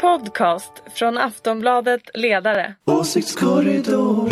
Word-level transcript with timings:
podcast 0.00 0.72
från 0.94 1.18
Aftonbladet 1.18 2.02
Ledare. 2.14 2.74
Åsiktskorridor. 2.84 4.30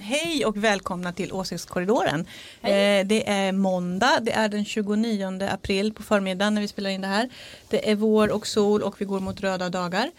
Hej 0.00 0.44
och 0.46 0.56
välkomna 0.56 1.12
till 1.12 1.32
Åsiktskorridoren. 1.32 2.20
Eh, 2.62 3.06
det 3.06 3.28
är 3.28 3.52
måndag, 3.52 4.18
det 4.22 4.32
är 4.32 4.48
den 4.48 4.64
29 4.64 5.48
april 5.50 5.92
på 5.92 6.02
förmiddagen 6.02 6.54
när 6.54 6.60
vi 6.60 6.68
spelar 6.68 6.90
in 6.90 7.00
det 7.00 7.06
här. 7.06 7.28
Det 7.68 7.90
är 7.90 7.94
vår 7.94 8.32
och 8.32 8.46
sol 8.46 8.82
och 8.82 9.00
vi 9.00 9.04
går 9.04 9.20
mot 9.20 9.40
röda 9.40 9.68
dagar. 9.68 10.10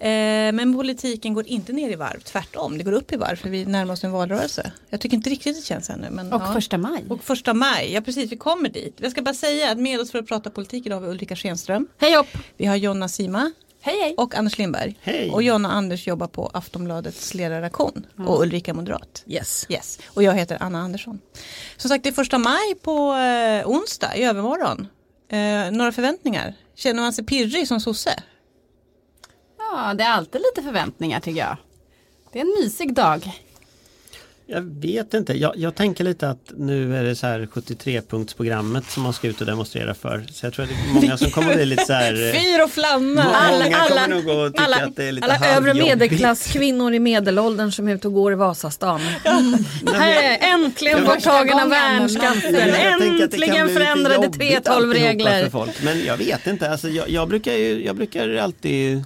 Eh, 0.00 0.52
men 0.52 0.74
politiken 0.76 1.34
går 1.34 1.46
inte 1.46 1.72
ner 1.72 1.90
i 1.90 1.94
varv, 1.94 2.20
tvärtom. 2.20 2.78
Det 2.78 2.84
går 2.84 2.92
upp 2.92 3.12
i 3.12 3.16
varv 3.16 3.36
för 3.36 3.48
vi 3.48 3.64
närmar 3.64 3.92
oss 3.92 4.04
en 4.04 4.12
valrörelse. 4.12 4.72
Jag 4.90 5.00
tycker 5.00 5.16
inte 5.16 5.30
riktigt 5.30 5.56
det 5.56 5.66
känns 5.66 5.90
ännu. 5.90 6.10
Men, 6.10 6.32
Och 6.32 6.42
ja. 6.42 6.52
första 6.52 6.78
maj. 6.78 7.04
Och 7.08 7.24
första 7.24 7.54
maj, 7.54 7.92
ja 7.92 8.00
precis, 8.00 8.32
vi 8.32 8.36
kommer 8.36 8.68
dit. 8.68 8.94
Jag 9.00 9.10
ska 9.10 9.22
bara 9.22 9.34
säga 9.34 9.72
att 9.72 9.78
med 9.78 10.00
oss 10.00 10.10
för 10.10 10.18
att 10.18 10.26
prata 10.26 10.50
politik 10.50 10.86
idag 10.86 10.96
har 10.96 11.00
vi 11.00 11.08
Ulrika 11.08 11.36
Schenström. 11.36 11.86
Hej 11.98 12.14
hopp! 12.14 12.26
Vi 12.56 12.66
har 12.66 12.76
Jonna 12.76 13.08
Sima 13.08 13.52
Hej 13.80 14.00
hej! 14.00 14.14
och 14.16 14.34
Anders 14.34 14.58
Lindberg. 14.58 14.98
Hej. 15.02 15.30
Och 15.30 15.42
Jonna 15.42 15.68
och 15.68 15.74
Anders 15.74 16.06
jobbar 16.06 16.26
på 16.26 16.50
Aftonbladets 16.54 17.34
ledarredaktion 17.34 18.06
och 18.26 18.42
Ulrika 18.42 18.74
Moderat. 18.74 19.24
Yes. 19.26 19.66
Yes. 19.68 19.98
Och 20.06 20.22
jag 20.22 20.34
heter 20.34 20.58
Anna 20.60 20.80
Andersson. 20.80 21.20
Som 21.76 21.88
sagt 21.88 22.04
det 22.04 22.10
är 22.10 22.12
första 22.12 22.38
maj 22.38 22.74
på 22.82 23.14
eh, 23.14 23.68
onsdag 23.68 24.16
i 24.16 24.24
övermorgon. 24.24 24.86
Eh, 25.30 25.70
några 25.70 25.92
förväntningar? 25.92 26.54
Känner 26.74 27.02
man 27.02 27.12
sig 27.12 27.24
pirrig 27.24 27.68
som 27.68 27.80
sosse? 27.80 28.22
Ja, 29.72 29.94
det 29.94 30.04
är 30.04 30.10
alltid 30.10 30.40
lite 30.40 30.62
förväntningar 30.66 31.20
tycker 31.20 31.40
jag. 31.40 31.56
Det 32.32 32.38
är 32.38 32.42
en 32.42 32.54
mysig 32.60 32.94
dag. 32.94 33.30
Jag 34.50 34.62
vet 34.62 35.14
inte, 35.14 35.32
jag, 35.38 35.52
jag 35.56 35.74
tänker 35.74 36.04
lite 36.04 36.28
att 36.30 36.52
nu 36.56 36.96
är 36.96 37.04
det 37.04 37.16
så 37.16 37.26
här 37.26 37.48
73-punktsprogrammet 37.52 38.82
som 38.88 39.02
man 39.02 39.12
ska 39.12 39.28
ut 39.28 39.40
och 39.40 39.46
demonstrera 39.46 39.94
för. 39.94 40.26
Så 40.32 40.46
jag 40.46 40.52
tror 40.52 40.64
att 40.64 40.70
det 40.70 40.90
är 40.90 40.94
många 40.94 41.18
som 41.18 41.30
kommer 41.30 41.54
bli 41.54 41.66
lite 41.66 41.84
så 41.84 41.92
här 41.92 42.12
eh, 42.34 42.40
Fyr 42.40 42.64
och 42.64 42.70
flamma! 42.70 43.22
Alla- 43.22 44.06
nog 44.06 44.30
att 44.30 44.52
tycka 44.52 44.64
alla, 44.64 44.76
att 44.84 44.96
det 44.96 45.04
är 45.04 45.12
lite 45.12 45.26
alla 45.26 45.56
övre 45.56 45.74
medelklasskvinnor 45.74 46.94
i 46.94 46.98
medelåldern 46.98 47.72
som 47.72 47.88
är 47.88 47.94
ute 47.94 48.08
och 48.08 48.14
går 48.14 48.32
i 48.32 48.34
Vasastan. 48.34 49.00
Här 49.94 50.22
är 50.22 50.54
äntligen 50.54 50.98
Jag 50.98 51.06
borttagen 51.06 51.58
av 51.60 51.68
värnskatten. 51.68 52.54
Äntligen 52.54 53.68
förändrade 53.68 54.14
jobbigt 54.14 54.68
alltihopa 54.68 54.80
3.12-regler. 54.80 55.42
för 55.42 55.50
folk. 55.50 55.82
Men 55.82 56.04
jag 56.04 56.16
vet 56.16 56.46
inte, 56.46 56.70
alltså, 56.70 56.88
jag, 56.88 57.10
jag, 57.10 57.28
brukar 57.28 57.52
ju, 57.52 57.84
jag 57.84 57.96
brukar 57.96 58.36
alltid 58.36 59.04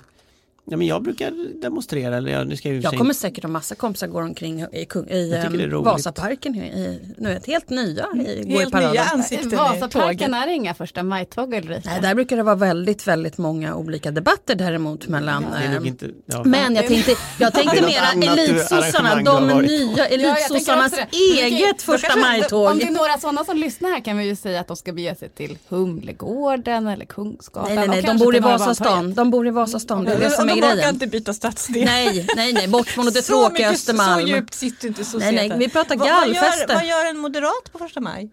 Ja, 0.65 0.77
men 0.77 0.87
jag 0.87 1.03
brukar 1.03 1.61
demonstrera. 1.63 2.17
Eller 2.17 2.33
jag, 2.33 2.47
nu 2.47 2.57
ska 2.57 2.69
jag, 2.69 2.83
Jag 2.85 2.99
kommer 2.99 3.15
säkert 3.15 3.45
ha 3.45 3.51
massa 3.51 3.75
kompisar 3.75 4.07
går 4.07 4.23
omkring 4.23 4.61
i, 4.61 4.85
Kung- 4.85 5.09
i 5.11 5.31
det 5.31 5.37
är 5.37 5.51
roligt. 5.51 5.85
Vasaparken. 5.85 6.55
I, 6.57 7.01
nu 7.19 7.29
vet, 7.29 7.47
helt 7.47 7.71
nya 7.71 8.07
i, 8.15 8.19
går 8.19 8.27
i 8.27 8.59
Helt 8.59 8.75
nya 8.75 9.03
ansikten 9.05 9.51
Vasaparken 9.51 10.35
är 10.35 10.47
det 10.47 10.53
inga 10.53 10.75
första 10.75 11.03
maj-tåg 11.03 11.55
Ulrika. 11.55 11.81
Nej, 11.91 12.01
där 12.01 12.15
brukar 12.15 12.37
det 12.37 12.43
vara 12.43 12.55
väldigt, 12.55 13.07
väldigt 13.07 13.39
många 13.39 13.77
olika 13.77 14.11
debatter 14.11 14.55
däremot 14.55 15.09
mellan 15.09 15.43
Det 15.53 15.65
är 15.65 15.69
nog 15.69 15.77
em, 15.77 15.87
inte, 15.87 16.09
ja. 16.27 16.43
Men 16.45 16.75
jag 16.75 16.87
tänkte, 16.87 17.15
jag 17.39 17.55
tänkte 17.55 17.81
Det 17.81 17.97
är 17.97 18.17
mera 18.17 18.33
elitsossarna, 18.33 19.23
de 19.23 19.49
nya 19.63 20.07
elitsossarnas 20.07 20.93
det. 20.93 21.09
eget 21.43 21.83
första 21.83 22.09
kanske- 22.09 22.21
Om 22.21 22.39
maj-tåg. 22.41 22.79
det 22.79 22.87
är 22.87 22.91
några 22.91 23.19
sådana 23.19 23.45
som 23.45 23.57
lyssnar 23.57 23.91
här 23.91 24.01
kan 24.05 24.19
vi 24.19 24.25
ju 24.25 24.37
säga 24.37 24.61
att 24.61 24.69
de 24.69 24.77
ska 24.77 24.93
bege 24.93 25.15
sig 25.15 25.29
till 25.29 25.59
Humlegården 25.69 26.87
eller 26.87 27.05
Kungsgatan. 27.05 27.75
Nej, 27.75 27.89
nej, 27.89 27.89
nej, 27.89 28.03
de 28.03 28.19
bor 28.19 28.37
i. 28.37 28.39
Vasastan. 28.41 29.15
De 29.15 29.31
bor 29.31 29.47
i 29.47 29.51
Vasastan, 29.51 30.05
det 30.05 30.13
är 30.13 30.19
det 30.21 30.31
som 30.31 30.49
är 30.49 30.52
de 30.61 30.67
orkar 30.67 30.75
grejen. 30.77 30.95
inte 30.95 31.07
byta 31.07 31.35
stadsdel. 31.35 31.85
Nej, 31.85 32.27
nej, 32.37 32.53
nej, 32.53 32.69
bort 32.69 32.89
från 32.89 33.07
det 33.07 33.23
tråkiga 33.23 33.51
mycket- 33.69 33.73
Östermalm. 33.73 34.21
Så 34.23 34.27
djupt 34.29 34.55
sitter 34.55 34.89
inte 34.89 35.01
Nej, 35.01 35.09
nej, 35.13 35.29
societeten. 35.31 35.59
vi 35.59 35.69
pratar 35.69 35.97
Vad- 35.97 36.09
vad 36.09 36.21
gallfester. 36.21 36.75
Vad 36.75 36.87
gör 36.87 37.11
en 37.11 37.19
moderat 37.19 37.73
på 37.73 37.79
första 37.79 38.01
maj? 38.01 38.31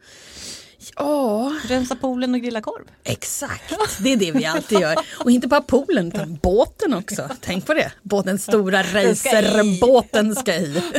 Ja, 0.95 1.53
Rensa 1.67 1.95
poolen 1.95 2.33
och 2.33 2.41
grilla 2.41 2.61
korv? 2.61 2.83
exakt. 3.03 3.73
Det 3.99 4.13
är 4.13 4.17
det 4.17 4.31
vi 4.31 4.45
alltid 4.45 4.79
gör. 4.79 4.95
Och 5.19 5.31
inte 5.31 5.47
bara 5.47 5.61
poolen, 5.61 6.07
utan 6.07 6.35
båten 6.43 6.93
också. 6.93 7.29
Tänk 7.41 7.65
på 7.65 7.73
det. 7.73 7.91
Båten 8.03 8.39
stora 8.39 8.83
racerbåten 8.83 10.35
ska 10.35 10.53
i. 10.55 10.81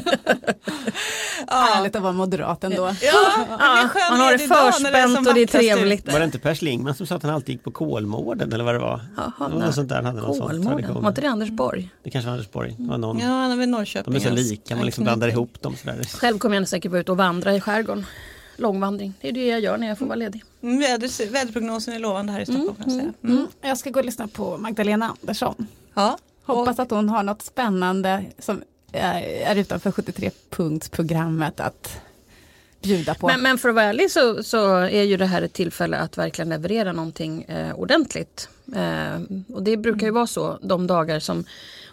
Härligt 1.50 1.96
att 1.96 2.02
vara 2.02 2.12
moderat 2.12 2.64
ändå. 2.64 2.94
Ja, 3.02 3.88
skön 3.88 4.02
Man 4.10 4.20
har 4.20 4.32
det 4.32 4.38
förspänt 4.38 5.28
och 5.28 5.34
det 5.34 5.40
är 5.40 5.46
trevligt. 5.46 6.12
Var 6.12 6.18
det 6.18 6.24
inte 6.24 6.38
Per 6.38 6.54
Schlingmann 6.54 6.94
som 6.94 7.06
sa 7.06 7.14
att 7.14 7.22
han 7.22 7.34
alltid 7.34 7.54
gick 7.54 7.64
på 7.64 7.70
Kolmården 7.70 8.52
eller 8.52 8.64
vad 8.64 8.74
det 8.74 8.78
var? 8.78 9.00
Jaha, 9.16 9.32
det 9.38 9.42
var 9.42 9.48
nej. 9.48 9.66
något 9.66 9.74
sånt 9.74 9.88
där, 9.88 9.96
han 9.96 10.04
hade 10.04 10.20
Kolmården, 10.20 11.02
var 11.02 11.08
inte 11.08 11.20
det 11.20 11.28
Anders 11.28 11.50
Borg? 11.50 11.90
Det 12.02 12.10
kanske 12.10 12.26
var 12.26 12.32
Anders 12.32 12.50
Borg. 12.50 12.74
Det 12.78 12.88
var 12.88 12.98
någon. 12.98 13.18
Ja, 13.18 13.26
han 13.26 13.50
är 13.50 13.56
väl 13.56 13.68
Norrköping. 13.68 14.12
De 14.12 14.18
är 14.18 14.22
så 14.22 14.34
lika, 14.34 14.76
man 14.76 14.86
liksom 14.86 15.04
blandar 15.04 15.28
ihop 15.28 15.62
dem 15.62 15.76
sådär. 15.76 16.04
Själv 16.04 16.38
kommer 16.38 16.56
jag 16.56 16.68
säkert 16.68 16.90
vara 16.90 17.00
ute 17.00 17.12
och 17.12 17.18
vandra 17.18 17.54
i 17.54 17.60
skärgården. 17.60 18.06
Långvandring, 18.56 19.14
det 19.20 19.28
är 19.28 19.32
det 19.32 19.46
jag 19.46 19.60
gör 19.60 19.78
när 19.78 19.88
jag 19.88 19.98
får 19.98 20.06
vara 20.06 20.16
ledig. 20.16 20.44
Mm, 20.62 20.78
väders, 20.78 21.20
väderprognosen 21.20 21.94
är 21.94 21.98
lovande 21.98 22.32
här 22.32 22.40
i 22.40 22.44
Stockholm 22.46 22.74
kan 22.74 22.84
jag 22.84 22.92
säga. 22.92 23.12
Mm. 23.24 23.36
Mm. 23.36 23.46
Jag 23.60 23.78
ska 23.78 23.90
gå 23.90 23.98
och 23.98 24.04
lyssna 24.04 24.28
på 24.28 24.58
Magdalena 24.58 25.16
Andersson. 25.20 25.66
Ja. 25.94 26.18
Hoppas 26.44 26.78
att 26.78 26.90
hon 26.90 27.08
har 27.08 27.22
något 27.22 27.42
spännande 27.42 28.24
som 28.38 28.62
är 28.92 29.22
är 29.22 29.56
utanför 29.56 29.90
73-punktsprogrammet 29.90 31.60
att 31.60 32.00
bjuda 32.82 33.14
på. 33.14 33.26
Men, 33.26 33.42
men 33.42 33.58
för 33.58 33.68
att 33.68 33.74
vara 33.74 33.84
ärlig 33.84 34.10
så, 34.10 34.42
så 34.42 34.76
är 34.76 35.02
ju 35.02 35.16
det 35.16 35.26
här 35.26 35.42
ett 35.42 35.52
tillfälle 35.52 35.96
att 35.96 36.18
verkligen 36.18 36.48
leverera 36.48 36.92
någonting 36.92 37.42
eh, 37.42 37.74
ordentligt. 37.74 38.48
Eh, 38.76 39.20
och 39.54 39.62
det 39.62 39.76
brukar 39.76 40.06
ju 40.06 40.12
vara 40.12 40.26
så 40.26 40.58
de 40.62 40.86
dagar 40.86 41.20
som 41.20 41.38
om 41.38 41.44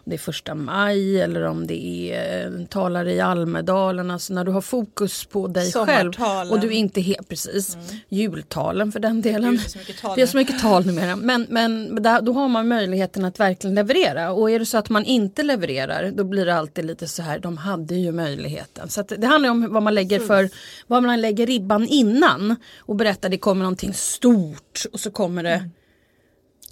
det 0.10 0.16
är 0.16 0.18
första 0.18 0.56
maj 0.56 1.22
eller 1.22 1.44
om 1.44 1.68
det 1.68 2.12
är 2.14 2.46
eh, 2.46 2.66
talare 2.66 3.14
i 3.14 3.20
Almedalen. 3.20 4.12
Alltså 4.12 4.34
när 4.34 4.44
du 4.44 4.52
har 4.52 4.62
fokus 4.62 5.26
på 5.26 5.48
dig 5.48 5.72
själv 5.72 6.14
och 6.50 6.60
du 6.60 6.72
inte 6.72 7.02
helt 7.02 7.30
precis 7.30 7.78
jultalen 8.10 8.92
för 8.92 9.00
den 9.00 9.22
delen. 9.22 9.52
Gud, 9.52 9.96
det 10.16 10.22
är 10.22 10.26
så 10.26 10.38
mycket 10.38 10.60
tal 10.60 10.86
numera. 10.86 11.16
Men, 11.16 11.46
men 11.50 12.04
där, 12.04 12.22
då 12.22 12.34
har 12.34 12.48
man 12.48 12.68
möjligheten 12.68 13.26
att 13.26 13.40
verkligen 13.40 13.76
leverera. 13.76 14.32
Och 14.32 14.52
är 14.52 14.60
det 14.60 14.66
så 14.66 14.78
att 14.78 14.90
man 14.90 15.06
inte 15.06 15.44
levererar 15.44 16.12
då 16.12 16.24
blir 16.24 16.46
det 16.46 16.56
alltid 16.56 16.86
lite 16.86 17.08
så 17.08 17.22
här, 17.22 17.40
de 17.40 17.58
hade 17.58 17.96
ju 17.96 18.12
möjligheten. 18.12 18.90
Så 18.90 19.02
det 19.02 19.28
handlar 19.28 19.50
om 19.50 19.74
vad 19.74 19.84
man 19.84 19.96
lägger 19.96 20.20
för, 20.20 20.50
vad 20.88 21.04
man 21.04 21.22
lägger 21.22 21.46
ribban 21.46 21.88
innan. 21.88 22.56
Och 22.80 22.96
berättar 22.96 23.30
det 23.30 23.38
kommer 23.38 23.64
någonting 23.64 23.94
stort 23.94 24.84
och 24.92 25.00
så 25.00 25.12
kommer 25.12 25.44
det 25.44 25.70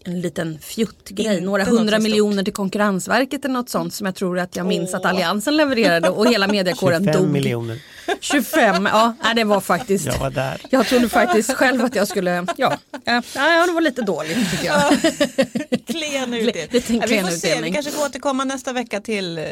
en 0.07 0.21
liten 0.21 0.59
fjuttgrej, 0.59 1.41
några 1.41 1.63
hundra 1.63 1.99
miljoner 1.99 2.43
till 2.43 2.53
Konkurrensverket 2.53 3.45
eller 3.45 3.53
något 3.53 3.69
sånt 3.69 3.93
som 3.93 4.05
jag 4.05 4.15
tror 4.15 4.39
att 4.39 4.55
jag 4.55 4.65
minns 4.65 4.93
att 4.93 5.05
Alliansen 5.05 5.57
levererade 5.57 6.09
och 6.09 6.27
hela 6.27 6.47
mediekåren 6.47 7.03
25 7.05 7.21
dog. 7.21 7.31
miljoner. 7.31 7.79
25, 8.19 8.85
ja 8.91 9.15
det 9.35 9.43
var 9.43 9.61
faktiskt. 9.61 10.05
Jag 10.05 10.17
var 10.19 10.29
där. 10.29 10.61
Jag 10.69 10.87
trodde 10.87 11.09
faktiskt 11.09 11.53
själv 11.53 11.85
att 11.85 11.95
jag 11.95 12.07
skulle, 12.07 12.45
ja, 12.57 12.77
ja, 13.05 13.21
ja 13.35 13.65
det 13.67 13.71
var 13.73 13.81
lite 13.81 14.01
dåligt 14.01 14.51
tycker 14.51 14.65
jag. 14.65 14.91
Klen 15.87 16.33
utdelning. 16.33 16.45
Lite 16.71 17.07
vi 17.07 17.21
får 17.21 17.29
se, 17.29 17.61
vi 17.61 17.71
kanske 17.71 17.91
får 17.91 18.05
återkomma 18.05 18.43
nästa 18.43 18.73
vecka 18.73 18.99
till 19.01 19.37
eh, 19.37 19.43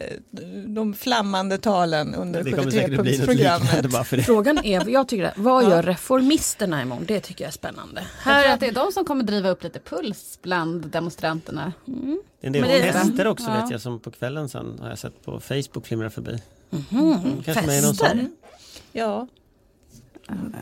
de 0.67 0.93
flammande 0.93 1.57
talen 1.57 2.15
under 2.15 2.43
Det 2.43 2.51
kommer 2.51 2.71
säkert 2.71 2.99
att 2.99 3.05
bli 3.05 3.17
något 3.17 3.27
liknande 3.27 3.65
73-punktsprogrammet. 3.65 3.87
bara 3.91 4.03
för 4.03 4.17
det. 4.17 4.23
Frågan 4.23 4.57
är, 4.65 4.89
jag 4.89 5.07
tycker 5.07 5.23
det, 5.23 5.33
vad 5.35 5.63
gör 5.69 5.83
reformisterna 5.83 6.81
imorgon? 6.81 7.05
Det 7.07 7.19
tycker 7.19 7.43
jag 7.43 7.49
är 7.49 7.53
spännande. 7.53 8.01
Jag 8.01 8.23
tror 8.23 8.33
Här, 8.33 8.53
att 8.53 8.59
det 8.59 8.67
är 8.67 8.71
de 8.71 8.91
som 8.91 9.05
kommer 9.05 9.23
driva 9.23 9.49
upp 9.49 9.63
lite 9.63 9.79
puls 9.79 10.39
bland 10.43 10.85
demonstranterna. 10.87 11.73
Det 11.85 11.91
är 12.41 12.47
en 12.47 12.53
del 12.53 12.61
det 12.63 12.93
fester 12.93 13.27
också 13.27 13.45
Ja. 13.49 13.61
vet 13.61 13.71
jag 13.71 13.81
som 13.81 13.99
på 13.99 14.11
kvällen 14.11 14.49
sen 14.49 14.79
har 14.81 14.89
jag 14.89 14.99
sett 14.99 15.25
på 15.25 15.39
Facebook 15.39 15.85
flimra 15.87 16.09
förbi. 16.09 16.37
Mhm, 16.69 17.43
Kanske 17.45 17.65
med 17.67 17.83
någon 17.83 17.95
sån. 17.95 18.35
Ja, 18.91 19.27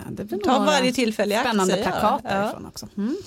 Det 0.09 0.23
blir 0.23 0.39
ta 0.39 0.59
varje 0.59 0.93
tillfälle 0.93 1.33
i 1.35 1.37
akt, 1.37 1.47
Spännande 1.47 1.75
plakat 1.77 2.21
Ja. 2.23 2.29
därifrån 2.29 2.65
också. 2.65 2.87
Mm. 2.97 3.17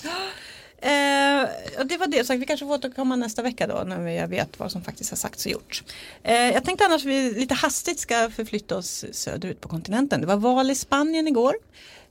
Eh, 0.79 1.49
och 1.81 1.87
det 1.87 1.97
var 1.97 2.07
det, 2.07 2.25
så 2.27 2.37
vi 2.37 2.47
kanske 2.47 2.67
får 2.67 2.75
återkomma 2.75 3.17
nästa 3.17 3.43
vecka 3.43 3.67
då 3.67 3.83
när 3.87 4.09
jag 4.09 4.29
vet 4.29 4.59
vad 4.59 4.73
som 4.73 4.83
faktiskt 4.83 5.11
har 5.11 5.17
sagts 5.17 5.47
och 5.47 5.53
gjorts. 5.53 5.85
Eh, 6.23 6.35
jag 6.35 6.65
tänkte 6.65 6.85
annars 6.85 7.03
att 7.03 7.09
vi 7.09 7.31
lite 7.35 7.55
hastigt 7.55 8.01
ska 8.01 8.31
förflytta 8.31 8.77
oss 8.77 9.05
söderut 9.13 9.61
på 9.61 9.69
kontinenten. 9.69 10.21
Det 10.21 10.27
var 10.27 10.37
val 10.37 10.71
i 10.71 10.75
Spanien 10.75 11.29
igår. 11.29 11.55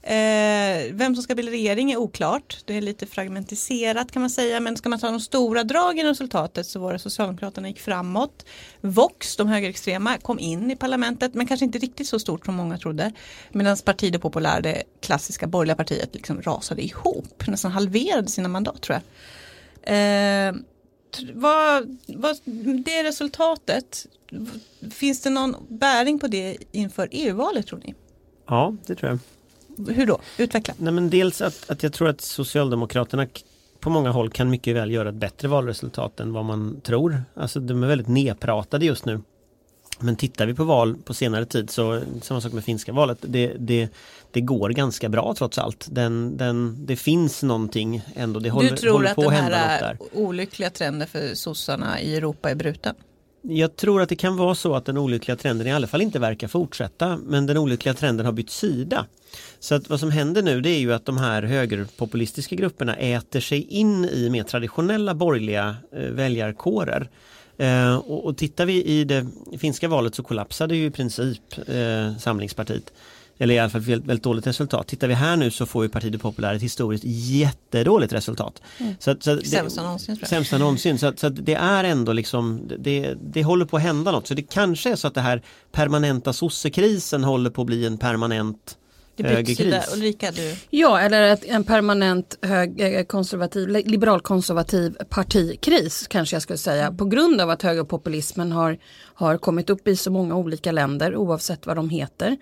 Eh, 0.05 0.93
vem 0.93 1.15
som 1.15 1.23
ska 1.23 1.35
bilda 1.35 1.51
regering 1.51 1.91
är 1.91 1.97
oklart. 1.97 2.57
Det 2.65 2.77
är 2.77 2.81
lite 2.81 3.05
fragmentiserat 3.05 4.11
kan 4.11 4.21
man 4.21 4.29
säga. 4.29 4.59
Men 4.59 4.77
ska 4.77 4.89
man 4.89 4.99
ta 4.99 5.11
de 5.11 5.19
stora 5.19 5.63
dragen 5.63 6.05
i 6.05 6.09
resultatet 6.09 6.65
så 6.65 6.79
var 6.79 6.93
det 6.93 6.99
Socialdemokraterna 6.99 7.67
gick 7.67 7.79
framåt. 7.79 8.45
Vox, 8.81 9.35
de 9.35 9.47
högerextrema, 9.47 10.17
kom 10.17 10.39
in 10.39 10.71
i 10.71 10.75
parlamentet 10.75 11.33
men 11.33 11.47
kanske 11.47 11.65
inte 11.65 11.79
riktigt 11.79 12.07
så 12.07 12.19
stort 12.19 12.45
som 12.45 12.55
många 12.55 12.77
trodde. 12.77 13.11
Medan 13.51 13.77
Partido 13.85 14.19
Popular, 14.19 14.61
det 14.61 14.83
klassiska 15.01 15.47
borgerliga 15.47 15.75
partiet, 15.75 16.15
liksom 16.15 16.41
rasade 16.41 16.81
ihop. 16.81 17.47
Nästan 17.47 17.71
halverade 17.71 18.27
sina 18.27 18.49
mandat 18.49 18.81
tror 18.81 18.99
jag. 18.99 19.03
Eh, 19.97 20.53
vad, 21.33 21.97
vad, 22.07 22.37
det 22.85 23.03
resultatet, 23.03 24.05
finns 24.91 25.21
det 25.21 25.29
någon 25.29 25.55
bäring 25.67 26.19
på 26.19 26.27
det 26.27 26.57
inför 26.71 27.07
EU-valet 27.11 27.67
tror 27.67 27.79
ni? 27.79 27.95
Ja, 28.47 28.75
det 28.85 28.95
tror 28.95 29.11
jag. 29.11 29.19
Hur 29.87 30.05
då? 30.05 30.19
Utveckla. 30.37 30.73
Nej, 30.77 30.93
men 30.93 31.09
dels 31.09 31.41
att, 31.41 31.69
att 31.69 31.83
jag 31.83 31.93
tror 31.93 32.09
att 32.09 32.21
Socialdemokraterna 32.21 33.27
på 33.79 33.89
många 33.89 34.11
håll 34.11 34.29
kan 34.29 34.49
mycket 34.49 34.75
väl 34.75 34.91
göra 34.91 35.09
ett 35.09 35.15
bättre 35.15 35.47
valresultat 35.47 36.19
än 36.19 36.33
vad 36.33 36.45
man 36.45 36.81
tror. 36.81 37.23
Alltså 37.35 37.59
de 37.59 37.83
är 37.83 37.87
väldigt 37.87 38.07
nedpratade 38.07 38.85
just 38.85 39.05
nu. 39.05 39.21
Men 39.99 40.15
tittar 40.15 40.45
vi 40.45 40.53
på 40.53 40.63
val 40.63 40.95
på 41.05 41.13
senare 41.13 41.45
tid 41.45 41.69
så 41.69 42.01
samma 42.21 42.41
sak 42.41 42.53
med 42.53 42.63
finska 42.63 42.93
valet. 42.93 43.17
Det, 43.21 43.53
det, 43.59 43.89
det 44.31 44.41
går 44.41 44.69
ganska 44.69 45.09
bra 45.09 45.33
trots 45.37 45.57
allt. 45.57 45.87
Den, 45.91 46.37
den, 46.37 46.85
det 46.85 46.95
finns 46.95 47.43
någonting 47.43 48.01
ändå. 48.15 48.39
Det 48.39 48.49
håller, 48.49 48.69
du 48.69 48.77
tror 48.77 48.93
håller 48.93 49.09
att 49.09 49.15
på 49.15 49.21
den 49.21 49.33
att 49.33 49.39
hända 49.39 49.57
något 49.57 49.67
här 49.67 49.81
där. 49.81 49.97
olyckliga 50.13 50.69
trenden 50.69 51.07
för 51.07 51.35
sossarna 51.35 52.01
i 52.01 52.15
Europa 52.15 52.49
är 52.49 52.55
bruten? 52.55 52.95
Jag 53.47 53.75
tror 53.75 54.01
att 54.01 54.09
det 54.09 54.15
kan 54.15 54.37
vara 54.37 54.55
så 54.55 54.75
att 54.75 54.85
den 54.85 54.97
olyckliga 54.97 55.35
trenden 55.35 55.67
i 55.67 55.73
alla 55.73 55.87
fall 55.87 56.01
inte 56.01 56.19
verkar 56.19 56.47
fortsätta 56.47 57.17
men 57.17 57.45
den 57.45 57.57
olyckliga 57.57 57.93
trenden 57.93 58.25
har 58.25 58.33
bytt 58.33 58.49
sida. 58.49 59.05
Så 59.59 59.75
att 59.75 59.89
vad 59.89 59.99
som 59.99 60.11
händer 60.11 60.41
nu 60.41 60.61
det 60.61 60.69
är 60.69 60.79
ju 60.79 60.93
att 60.93 61.05
de 61.05 61.17
här 61.17 61.43
högerpopulistiska 61.43 62.55
grupperna 62.55 62.95
äter 62.95 63.39
sig 63.39 63.61
in 63.61 64.05
i 64.05 64.29
mer 64.29 64.43
traditionella 64.43 65.15
borgerliga 65.15 65.75
eh, 65.91 66.01
väljarkårer. 66.01 67.09
Eh, 67.57 67.95
och, 67.95 68.25
och 68.25 68.37
tittar 68.37 68.65
vi 68.65 68.83
i 68.83 69.03
det 69.03 69.27
finska 69.57 69.87
valet 69.87 70.15
så 70.15 70.23
kollapsade 70.23 70.75
ju 70.75 70.85
i 70.85 70.91
princip 70.91 71.57
eh, 71.67 72.17
Samlingspartiet. 72.17 72.93
Eller 73.37 73.53
i 73.55 73.59
alla 73.59 73.69
fall 73.69 73.81
väldigt, 73.81 74.09
väldigt 74.09 74.23
dåligt 74.23 74.47
resultat. 74.47 74.87
Tittar 74.87 75.07
vi 75.07 75.13
här 75.13 75.35
nu 75.35 75.51
så 75.51 75.65
får 75.65 75.83
ju 75.85 75.89
Partiet 75.89 76.21
Populär 76.21 76.53
ett 76.53 76.61
historiskt 76.61 77.03
jättedåligt 77.07 78.13
resultat. 78.13 78.61
Så, 78.99 79.11
att- 79.11 79.23
så 79.23 79.31
att 79.31 79.39
det- 79.39 79.45
Sämsta 79.47 79.83
någonsin 79.83 80.15
tror 80.15 80.19
jag. 80.21 80.29
Sämsta 80.29 80.57
någonsin. 80.57 80.97
Så, 80.99 81.13
så 81.15 81.29
det 81.29 81.53
är 81.55 81.83
ändå 81.83 82.13
liksom, 82.13 82.61
det, 82.79 83.13
det 83.33 83.43
håller 83.43 83.65
på 83.65 83.77
att 83.77 83.83
hända 83.83 84.11
något. 84.11 84.27
Så 84.27 84.33
det 84.33 84.41
kanske 84.41 84.91
är 84.91 84.95
så 84.95 85.07
att 85.07 85.13
det 85.13 85.21
här 85.21 85.41
permanenta 85.71 86.33
sossekrisen 86.33 87.23
håller 87.23 87.49
på 87.49 87.61
att 87.61 87.67
bli 87.67 87.85
en 87.85 87.97
permanent 87.97 88.77
Det 89.15 89.23
högerkris. 89.23 89.57
där. 89.57 89.93
Ulrika, 89.93 90.31
du. 90.31 90.55
Ja, 90.69 90.99
eller 90.99 91.21
ett, 91.21 91.43
en 91.45 91.63
permanent 91.63 92.37
hög, 92.41 92.81
eh, 92.81 93.03
konservativ, 93.03 93.69
liberalkonservativ 93.69 94.97
partikris 95.09 96.07
kanske 96.07 96.35
jag 96.35 96.43
skulle 96.43 96.57
säga. 96.57 96.91
På 96.91 97.05
grund 97.05 97.41
av 97.41 97.49
att 97.49 97.61
högerpopulismen 97.61 98.51
har, 98.51 98.77
har 99.13 99.37
kommit 99.37 99.69
upp 99.69 99.87
i 99.87 99.95
så 99.95 100.11
många 100.11 100.35
olika 100.35 100.71
länder 100.71 101.15
oavsett 101.15 101.65
vad 101.65 101.75
de 101.75 101.89
heter. 101.89 102.37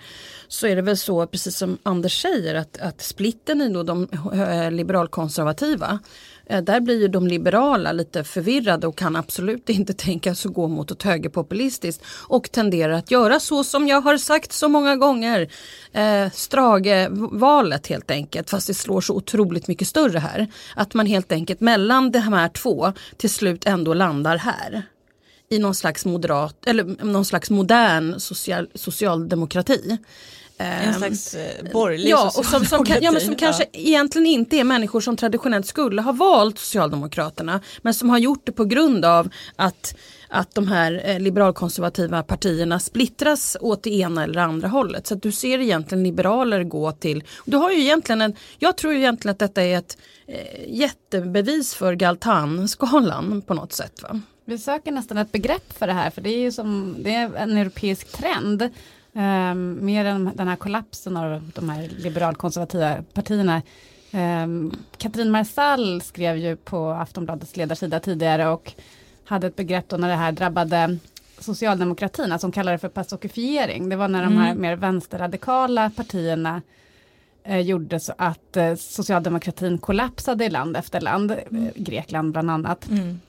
Så 0.48 0.68
är 0.68 0.76
det 0.76 0.82
väl 0.82 0.98
så, 0.98 1.28
precis 1.28 1.58
som 1.58 1.78
Anders 1.84 2.22
säger, 2.22 2.56
att, 2.56 2.78
att 2.78 3.02
splitten 3.02 3.62
i 3.62 3.70
då 3.70 3.84
de 3.84 4.08
eh, 4.34 4.72
liberalkonservativa 4.72 6.00
eh, 6.41 6.41
Eh, 6.52 6.62
där 6.62 6.80
blir 6.80 7.02
ju 7.02 7.08
de 7.08 7.28
liberala 7.28 7.92
lite 7.92 8.24
förvirrade 8.24 8.88
och 8.88 8.98
kan 8.98 9.16
absolut 9.16 9.70
inte 9.70 9.94
tänka 9.98 10.36
sig 10.36 10.50
att 10.50 10.56
gå 10.56 10.68
mot 10.68 10.92
ett 10.92 11.04
högerpopulistiskt 11.04 12.04
och 12.28 12.52
tenderar 12.52 12.94
att 12.94 13.12
göra 13.12 13.40
så 13.40 13.64
som 13.64 13.88
jag 13.88 14.02
har 14.02 14.18
sagt 14.18 14.52
så 14.52 14.70
många 14.70 14.96
gånger. 14.96 15.52
Eh, 15.92 16.32
Strage-valet 16.34 17.88
helt 17.88 18.12
enkelt, 18.12 18.50
fast 18.50 18.68
det 18.68 18.74
slår 18.74 19.02
så 19.02 19.16
otroligt 19.16 19.68
mycket 19.68 19.88
större 19.88 20.20
här. 20.20 20.48
Att 20.76 20.94
man 20.94 21.06
helt 21.06 21.32
enkelt 21.32 21.60
mellan 21.60 22.12
de 22.12 22.20
här 22.20 22.50
två 22.50 22.94
till 23.18 23.30
slut 23.30 23.66
ändå 23.66 23.94
landar 23.94 24.38
här. 24.38 24.84
I 25.50 25.60
någon 25.60 25.76
slags 25.76 26.06
moderat, 26.06 26.66
eller 26.66 27.06
någon 27.06 27.26
slags 27.26 27.50
modern 27.50 28.20
social, 28.20 28.68
socialdemokrati. 28.76 29.98
En 30.62 30.88
Ehm, 30.88 30.94
slags 30.94 31.34
eh, 31.34 31.72
borgerlig 31.74 32.10
Ja, 32.10 32.32
och 32.38 32.46
som, 32.46 32.66
som, 32.66 32.86
kan, 32.86 32.98
ja, 33.02 33.12
men 33.12 33.22
som 33.22 33.36
kanske 33.36 33.66
egentligen 33.74 34.26
inte 34.26 34.58
är 34.58 34.64
människor 34.64 35.02
som 35.02 35.18
traditionellt 35.18 35.66
skulle 35.66 36.02
ha 36.02 36.12
valt 36.12 36.60
Socialdemokraterna. 36.60 37.62
Men 37.82 37.94
som 37.94 38.10
har 38.10 38.18
gjort 38.18 38.46
det 38.46 38.52
på 38.52 38.66
grund 38.66 39.06
av 39.06 39.30
att, 39.56 39.96
att 40.30 40.56
de 40.56 40.68
här 40.68 41.02
eh, 41.06 41.20
liberalkonservativa 41.20 42.24
partierna 42.24 42.80
splittras 42.80 43.58
åt 43.62 43.84
det 43.84 43.90
ena 43.90 44.24
eller 44.24 44.42
andra 44.42 44.68
hållet. 44.68 45.08
Så 45.08 45.14
att 45.14 45.22
du 45.22 45.32
ser 45.32 45.60
egentligen 45.60 46.04
liberaler 46.04 46.64
gå 46.64 46.92
till, 46.92 47.24
du 47.46 47.58
har 47.58 47.72
ju 47.72 47.82
egentligen 47.82 48.22
en, 48.22 48.36
jag 48.60 48.78
tror 48.78 48.94
ju 48.94 49.00
egentligen 49.00 49.32
att 49.32 49.40
detta 49.40 49.64
är 49.64 49.78
ett 49.78 49.98
eh, 50.28 50.38
jättebevis 50.68 51.76
för 51.76 51.94
Galtan-skalan 51.94 53.42
på 53.42 53.54
något 53.54 53.74
sätt. 53.74 54.04
Va? 54.04 54.22
Vi 54.46 54.58
söker 54.58 54.92
nästan 54.92 55.18
ett 55.18 55.32
begrepp 55.32 55.78
för 55.78 55.88
det 55.88 55.94
här, 55.94 56.10
för 56.10 56.22
det 56.22 56.30
är 56.30 56.40
ju 56.40 56.52
som, 56.52 56.96
det 57.00 57.16
är 57.16 57.36
en 57.36 57.58
europeisk 57.58 58.12
trend. 58.12 58.70
Um, 59.14 59.86
mer 59.86 60.06
än 60.06 60.32
den 60.36 60.48
här 60.48 60.56
kollapsen 60.56 61.18
av 61.18 61.52
de 61.56 61.70
här 61.70 61.90
liberalkonservativa 61.98 63.04
partierna. 63.14 63.62
Um, 64.14 64.76
Katrin 64.98 65.32
Marsall 65.32 66.02
skrev 66.02 66.38
ju 66.38 66.56
på 66.56 66.90
Aftonbladets 66.90 67.58
ledarsida 67.58 68.00
tidigare 68.00 68.48
och 68.48 68.74
hade 69.26 69.48
ett 69.48 69.56
begrepp 69.56 69.90
då 69.90 69.98
när 69.98 70.10
det 70.10 70.16
här 70.16 70.32
drabbade 70.32 70.98
socialdemokratin, 71.40 72.32
alltså 72.32 72.48
hon 72.48 72.52
kallade 72.52 72.76
det 72.76 72.80
för 72.80 72.90
pastokifiering. 72.90 73.90
Det 73.90 73.96
var 73.96 74.08
när 74.08 74.24
de 74.24 74.38
här 74.38 74.56
mer 74.56 74.76
vänsterradikala 74.76 75.90
partierna 75.90 76.62
eh, 77.44 77.60
gjorde 77.60 78.00
så 78.00 78.14
att 78.18 78.58
eh, 78.58 78.76
socialdemokratin 78.76 79.78
kollapsade 79.78 80.46
i 80.46 80.50
land 80.50 80.78
efter 80.78 81.02
land, 81.02 81.32
eh, 81.32 81.38
Grekland 81.76 82.32
bland 82.32 82.52
annat. 82.52 82.90
Mm. 82.90 83.20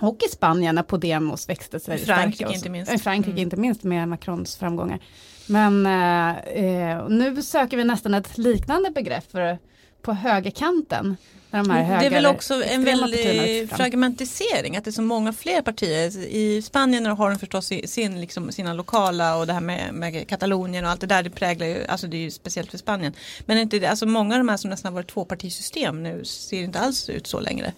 Och 0.00 0.18
i 0.26 0.28
Spanien 0.30 0.74
när 0.74 0.82
Podemos 0.82 1.48
växte 1.48 1.80
sig 1.80 1.98
Frankrike 1.98 2.36
starka 2.36 2.54
inte 2.54 2.70
minst. 2.70 2.92
I 2.92 2.98
Frankrike 2.98 3.30
Mm. 3.30 3.42
inte 3.42 3.56
minst 3.56 3.82
med 3.82 4.08
Macrons 4.08 4.56
framgångar. 4.56 4.98
Men 5.46 5.86
eh, 5.86 6.38
eh, 6.38 7.08
nu 7.08 7.42
söker 7.42 7.76
vi 7.76 7.84
nästan 7.84 8.14
ett 8.14 8.38
liknande 8.38 8.90
begrepp 8.90 9.30
för, 9.32 9.58
på 10.02 10.12
högerkanten. 10.12 11.16
De 11.50 11.70
Mm, 11.70 11.98
Det 12.00 12.06
är 12.06 12.10
väl 12.10 12.26
också 12.26 12.62
en 12.64 12.84
väldig 12.84 13.70
fragmentisering, 13.70 14.76
att 14.76 14.84
det 14.84 14.90
är 14.90 14.92
så 14.92 15.02
många 15.02 15.32
fler 15.32 15.62
partier. 15.62 16.18
I 16.18 16.62
Spanien 16.62 17.06
har 17.06 17.30
de 17.30 17.38
förstås 17.38 17.72
sin, 17.86 18.20
liksom, 18.20 18.52
sina 18.52 18.72
lokala 18.72 19.36
och 19.36 19.46
det 19.46 19.52
här 19.52 19.60
med, 19.60 19.94
med 19.94 20.28
Katalonien 20.28 20.84
och 20.84 20.90
allt 20.90 21.00
det 21.00 21.06
där, 21.06 21.22
det 21.22 21.30
präglar 21.30 21.66
ju, 21.66 21.86
alltså 21.86 22.06
det 22.06 22.16
är 22.16 22.20
ju 22.20 22.30
speciellt 22.30 22.70
för 22.70 22.78
Spanien. 22.78 23.12
Men 23.46 23.58
inte 23.58 23.90
alltså 23.90 24.06
många 24.06 24.34
av 24.34 24.38
de 24.40 24.48
här 24.48 24.56
som 24.56 24.70
nästan 24.70 24.92
har 24.92 24.94
varit 25.00 25.10
tvåpartisystem 25.10 26.02
nu 26.02 26.24
ser 26.24 26.62
inte 26.62 26.78
alls 26.78 27.08
ut 27.08 27.26
så 27.26 27.40
längre. 27.40 27.72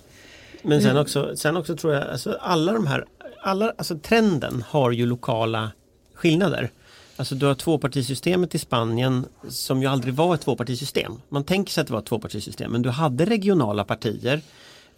Men 0.63 0.73
Mm. 0.73 0.83
sen 0.83 0.97
också, 0.97 1.37
sen 1.37 1.57
också 1.57 1.77
tror 1.77 1.95
jag, 1.95 2.09
alltså 2.09 2.39
alla 2.41 2.73
de 2.73 2.87
här, 2.87 3.05
alla, 3.43 3.73
alltså 3.79 3.99
trenden 3.99 4.65
har 4.69 4.91
ju 4.91 5.07
lokala 5.07 5.71
skillnader. 6.15 6.71
Alltså 7.17 7.35
du 7.35 7.47
har 7.47 7.55
tvåpartisystemet 7.55 8.55
i 8.55 8.59
Spanien 8.59 9.27
som 9.49 9.83
ju 9.83 9.89
aldrig 9.89 10.15
var 10.15 10.35
ett 10.35 10.41
tvåpartisystem. 10.41 11.13
Man 11.29 11.45
tänker 11.45 11.73
sig 11.73 11.81
att 11.81 11.87
det 11.87 11.93
var 11.93 12.01
ett 12.01 12.07
tvåpartisystem 12.07 12.73
men 12.73 12.83
du 12.83 12.91
hade 12.91 13.25
regionala 13.25 13.85
partier 13.85 14.41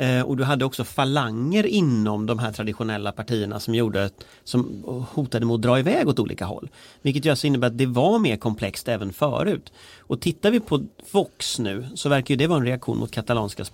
eh, 0.01 0.23
och 0.23 0.37
du 0.37 0.45
hade 0.45 0.65
också 0.65 0.85
falanger 0.85 1.67
inom 1.67 2.27
de 2.27 2.39
här 2.39 2.53
traditionella 2.53 3.13
partierna 3.13 3.61
som 3.61 3.75
gjorde 3.75 4.11
som 4.45 4.85
hotade 5.11 5.47
med 5.47 5.55
att 5.55 5.63
dra 5.63 5.79
iväg 5.79 6.09
åt 6.09 6.19
olika 6.19 6.45
håll. 6.45 6.69
Vilket 7.03 7.25
ju 7.25 7.31
alltså 7.31 7.47
innebär 7.47 7.67
att 7.67 7.79
det 7.79 7.87
var 7.87 8.19
mer 8.19 8.37
komplext 8.37 8.89
även 8.89 9.13
förut. 9.13 9.73
Och 9.99 10.21
tittar 10.21 10.51
vi 10.51 10.61
på 10.61 10.83
Vox 11.11 11.59
nu 11.59 11.89
så 11.95 12.09
verkar 12.09 12.35
ju 12.35 12.37
det 12.37 12.47
vara 12.47 12.59
en 12.59 12.67
reaktion 12.67 12.99
mot 12.99 13.11
katalanska 13.11 13.65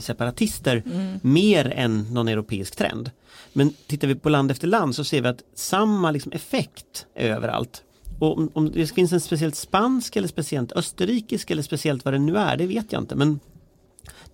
separatister 0.00 0.82
mer 1.22 1.72
än 1.76 2.14
någon 2.14 2.28
europeisk 2.28 2.76
trend. 2.76 3.10
Men 3.52 3.72
tittar 3.86 4.08
vi 4.08 4.14
på 4.14 4.28
land 4.28 4.50
efter 4.50 4.68
land 4.68 4.94
så 4.94 5.04
ser 5.04 5.22
vi 5.22 5.28
att 5.28 5.42
samma 5.54 6.10
liksom 6.10 6.32
effekt 6.32 7.06
är 7.14 7.30
överallt. 7.30 7.82
Och 8.18 8.38
om, 8.38 8.50
om 8.52 8.72
det 8.72 8.86
finns 8.86 9.12
en 9.12 9.20
speciellt 9.20 9.54
spansk 9.54 10.16
eller 10.16 10.28
speciellt 10.28 10.72
österrikisk 10.72 11.50
eller 11.50 11.62
speciellt 11.62 12.04
vad 12.04 12.14
det 12.14 12.18
nu 12.18 12.36
är, 12.36 12.56
det 12.56 12.66
vet 12.66 12.92
jag 12.92 13.02
inte. 13.02 13.16
Men 13.16 13.40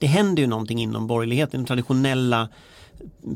det 0.01 0.07
händer 0.07 0.43
ju 0.43 0.47
någonting 0.47 0.83
inom 0.83 1.07
borgerligheten, 1.07 1.61
den 1.61 1.67
traditionella 1.67 2.49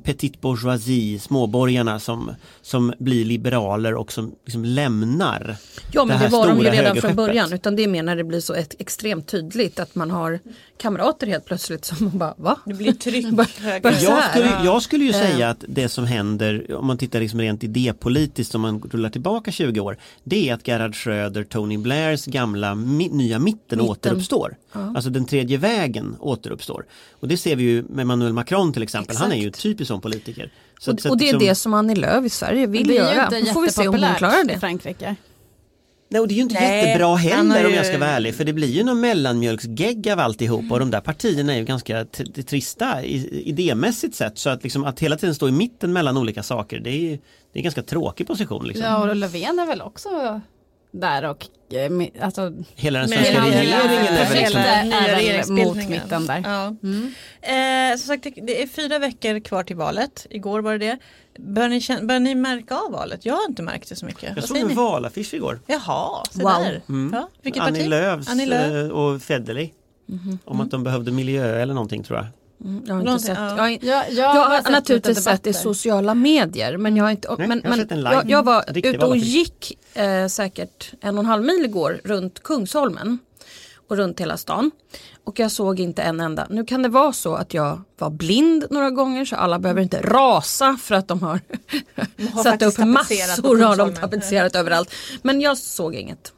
petit 0.05 0.41
bourgeoisie, 0.41 1.19
småborgarna 1.19 2.01
som, 2.01 2.31
som 2.63 2.93
blir 2.99 3.25
liberaler 3.25 3.95
och 3.95 4.13
som 4.13 4.35
liksom 4.45 4.65
lämnar 4.65 5.57
Ja 5.93 6.05
men 6.05 6.19
det 6.19 6.25
det, 6.25 6.31
var 6.31 6.49
de 6.49 6.59
ju 6.59 6.71
redan 6.71 6.97
från 6.97 7.15
början 7.15 7.53
utan 7.53 7.77
det 7.77 7.85
är 7.85 7.89
mer 7.89 8.03
när 8.03 8.17
det 8.17 8.25
blir 8.25 8.41
så 8.41 8.55
ett, 8.55 8.75
extremt 8.79 9.27
tydligt 9.27 9.81
att 9.81 9.95
man 9.95 10.11
har 10.11 10.39
kamrater 10.79 11.27
helt 11.27 11.45
plötsligt 11.45 11.85
som 11.85 11.97
man 12.05 12.19
bara 12.19 12.35
va? 12.37 12.59
Det 12.65 12.75
blir 12.75 12.93
tryck 12.93 13.27
Jag 13.83 14.25
skulle, 14.31 14.61
jag 14.65 14.83
skulle 14.83 15.05
ju 15.05 15.15
Eh. 15.15 15.21
säga 15.21 15.51
att 15.51 15.65
det 15.69 15.89
som 15.89 16.05
händer, 16.05 16.75
om 16.75 16.87
man 16.87 16.99
tittar 16.99 17.21
liksom 17.21 17.41
rent 17.41 17.65
idépolitiskt, 17.65 18.55
om 18.55 18.61
man 18.61 18.83
rullar 18.91 19.11
tillbaka 19.11 19.53
20 19.53 19.81
år, 19.81 19.97
det 20.25 20.49
är 20.49 20.55
att 20.55 20.69
Gerhard 20.69 20.95
Schröder, 20.97 21.45
Tony 21.45 21.79
Blairs 21.79 22.25
gamla 22.27 22.75
mi, 22.75 23.09
nya 23.09 23.39
mitten, 23.39 23.79
Mitten. 23.79 23.81
återuppstår. 23.81 24.57
Alltså 24.73 25.11
den 25.11 25.25
tredje 25.25 25.59
vägen 25.59 26.17
återuppstår. 26.21 26.85
Och 27.21 27.29
det 27.29 27.37
ser 27.37 27.57
vi 27.57 27.63
ju 27.63 27.83
med 27.83 28.03
Emmanuel 28.03 28.33
Macron 28.33 28.73
till 28.73 28.83
exempel, 28.83 29.17
han 29.17 29.33
är 29.33 29.37
ju 29.37 29.53
Exakt. 29.55 29.63
typisk 29.63 29.89
sån 29.89 30.01
politiker. 30.01 30.53
Så, 30.81 30.93
Och, 30.93 31.01
så 31.01 31.11
och 31.11 31.17
det 31.19 31.25
är 31.25 31.27
liksom- 31.27 31.49
det 31.49 31.55
som 31.55 31.75
Annie 31.75 31.95
Lööf 31.95 32.25
i 32.25 32.31
Sverige 32.31 32.67
vill 32.67 32.87
det 32.87 32.99
är 32.99 33.09
ju 33.11 33.15
göra. 33.15 33.25
inte 33.25 33.41
Då 33.41 33.47
får 33.47 33.63
vi 33.63 33.71
se 33.71 33.89
om 33.89 33.95
hon 34.03 34.15
klarar 34.15 34.45
i 34.45 34.47
det. 34.49 34.59
Frankrike. 34.61 35.17
Nej, 36.09 36.21
och 36.21 36.29
det 36.29 36.35
är 36.35 36.37
ju 36.37 36.43
inte 36.43 36.55
Nej, 36.55 36.87
jättebra 36.87 37.17
heller 37.17 37.55
har 37.59 37.65
om 37.65 37.71
ju- 37.71 37.77
jag 37.77 37.87
ska 37.87 37.99
vara 37.99 38.11
ärlig 38.11 38.35
för 38.35 38.45
det 38.45 38.53
blir 38.53 38.69
ju 38.69 38.85
någon 38.85 39.01
mellanmjölksgegg 39.01 40.11
av 40.11 40.21
alltihop 40.21 40.73
och 40.73 40.79
de 40.79 40.91
där 40.91 41.01
partierna 41.01 41.55
är 41.55 41.59
ju 41.59 41.65
ganska 41.65 42.05
trista 42.47 43.05
i, 43.05 43.43
idémässigt 43.49 44.15
sett 44.15 44.39
så 44.39 44.51
att, 44.51 44.63
liksom, 44.63 44.85
att 44.85 45.01
hela 45.01 45.17
tiden 45.17 45.35
stå 45.35 45.49
i 45.49 45.53
mitten 45.53 45.93
mellan 45.93 46.17
olika 46.17 46.43
saker 46.43 46.81
det 46.81 46.91
är, 46.91 46.99
ju- 47.01 47.17
det 47.53 47.59
är 47.59 47.59
en 47.59 47.63
ganska 47.63 47.83
tråkig 47.83 48.27
position. 48.27 48.67
Liksom. 48.67 48.85
Ja, 48.87 48.99
och 49.11 49.17
Löfven 49.17 49.59
är 49.59 49.67
väl 49.67 49.81
också 49.83 50.41
där 51.01 51.25
och 51.31 51.47
eh, 51.75 52.25
alltså, 52.25 52.53
Hela 52.75 52.99
den 52.99 53.09
svenska 53.09 53.41
hela- 53.43 53.45
regeringen 53.51 54.93
är 54.93 55.15
väl 55.17 55.37
liksom, 55.37 55.55
mot 55.57 55.77
mitten 55.89 56.27
där. 56.27 56.43
Ja. 56.45 56.77
Mm. 56.83 57.15
Eh, 57.93 57.99
som 57.99 58.07
sagt, 58.07 58.25
det- 58.43 58.63
är 58.63 58.67
fyra 58.67 58.99
veckor 58.99 59.41
kvar 59.41 59.63
till 59.65 59.77
valet. 59.77 60.27
Igår 60.31 60.61
var 60.63 60.79
det 60.79 60.87
det. 60.87 60.99
Bör 61.43 61.69
ni, 61.69 62.07
bör 62.07 62.19
ni 62.21 62.35
märka 62.35 62.77
av 62.77 62.93
valet? 62.93 63.27
Jag 63.27 63.35
har 63.35 63.49
inte 63.49 63.63
märkt 63.63 63.89
det 63.89 63.97
så 63.97 64.07
mycket. 64.07 64.23
jag 64.23 64.35
Vad 64.35 64.45
såg 64.45 64.57
en 64.57 64.75
valaffisch 64.77 65.35
igår. 65.35 65.61
Jaha, 65.67 66.25
se 66.31 66.43
Wow. 66.43 66.53
där. 66.53 66.83
Ja, 67.13 67.29
vilket 67.43 67.63
Annie 67.63 67.79
parti? 67.79 67.89
Lööfs 67.89 68.29
Annie 68.29 68.47
Lööf. 68.47 68.91
eh, 68.91 68.97
och 68.97 69.23
Federley. 69.23 69.71
Om 70.45 70.61
att 70.61 70.71
de 70.71 70.83
behövde 70.83 71.11
miljö 71.13 71.61
eller 71.63 71.75
någonting 71.75 72.03
tror 72.03 72.19
jag. 72.19 72.27
Mm, 72.65 72.83
jag 72.87 72.95
har 72.95 73.01
inte 73.01 73.05
Någonting, 73.11 73.27
sett. 73.27 73.39
ja. 73.39 73.49
Jag, 73.57 73.63
har- 73.63 73.69
Jag, 73.69 74.13
jag, 74.13 74.37
jag 74.37 74.45
har 74.49 74.63
sett 74.63 74.71
naturligtvis 74.73 75.25
sett 75.25 75.47
i 75.47 75.53
sociala 75.53 76.15
medier 76.15 76.77
men 76.77 76.97
jag 76.97 77.05
har 77.05 77.11
inte, 77.11 77.35
Nej, 77.39 77.49
men, 77.49 77.61
jag 77.65 77.71
har 77.71 77.77
men 77.77 77.85
sett 77.87 77.93
en 77.93 77.99
live. 78.03 78.15
jag, 78.15 78.31
jag 78.31 78.43
var 78.43 78.65
ute 78.79 79.07
och 79.07 79.17
gick 79.17 79.79
eh, 79.95 80.27
säkert 80.27 80.93
en 81.01 81.15
och 81.19 81.25
en 81.25 81.27
halv 81.27 81.45
mil 81.45 81.65
igår 81.65 82.01
runt 82.05 82.43
Kungsholmen 82.43 83.19
och 83.89 83.97
runt 83.97 84.21
hela 84.21 84.37
stan. 84.37 84.71
Och 85.25 85.39
jag 85.39 85.51
såg 85.51 85.81
inte 85.81 86.03
en 86.03 86.21
enda. 86.21 86.47
Nu 86.51 86.65
kan 86.65 86.83
det 86.83 86.89
vara 86.89 87.13
så 87.13 87.35
att 87.35 87.55
jag 87.55 87.83
var 87.99 88.11
blind 88.11 88.65
några 88.71 88.91
gånger 88.91 89.25
så 89.25 89.37
alla 89.37 89.59
behöver 89.59 89.83
inte 89.83 90.01
rasa 90.03 90.77
för 90.83 90.95
att 90.95 91.09
de 91.09 91.23
har, 91.23 91.41
har 92.33 92.43
satt 92.43 92.63
upp 92.63 92.79
massor 92.79 93.49
har 93.49 93.57
de 93.57 93.65
Kungsholmen. 93.67 93.95
tapetserat 93.95 94.55
överallt. 94.57 94.91
Men 95.23 95.41
jag 95.41 95.59
såg 95.59 95.95
inget. 95.95 96.33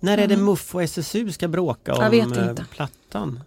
När 0.00 0.18
är 0.18 0.26
det 0.26 0.36
MUF 0.36 0.74
och 0.74 0.82
SSU 0.82 1.32
ska 1.32 1.48
bråka 1.48 1.94
om 1.94 2.02
Jag 2.02 2.10
vet 2.10 2.36
eh, 2.36 2.48
inte. 2.48 2.64
Plattan? 3.12 3.40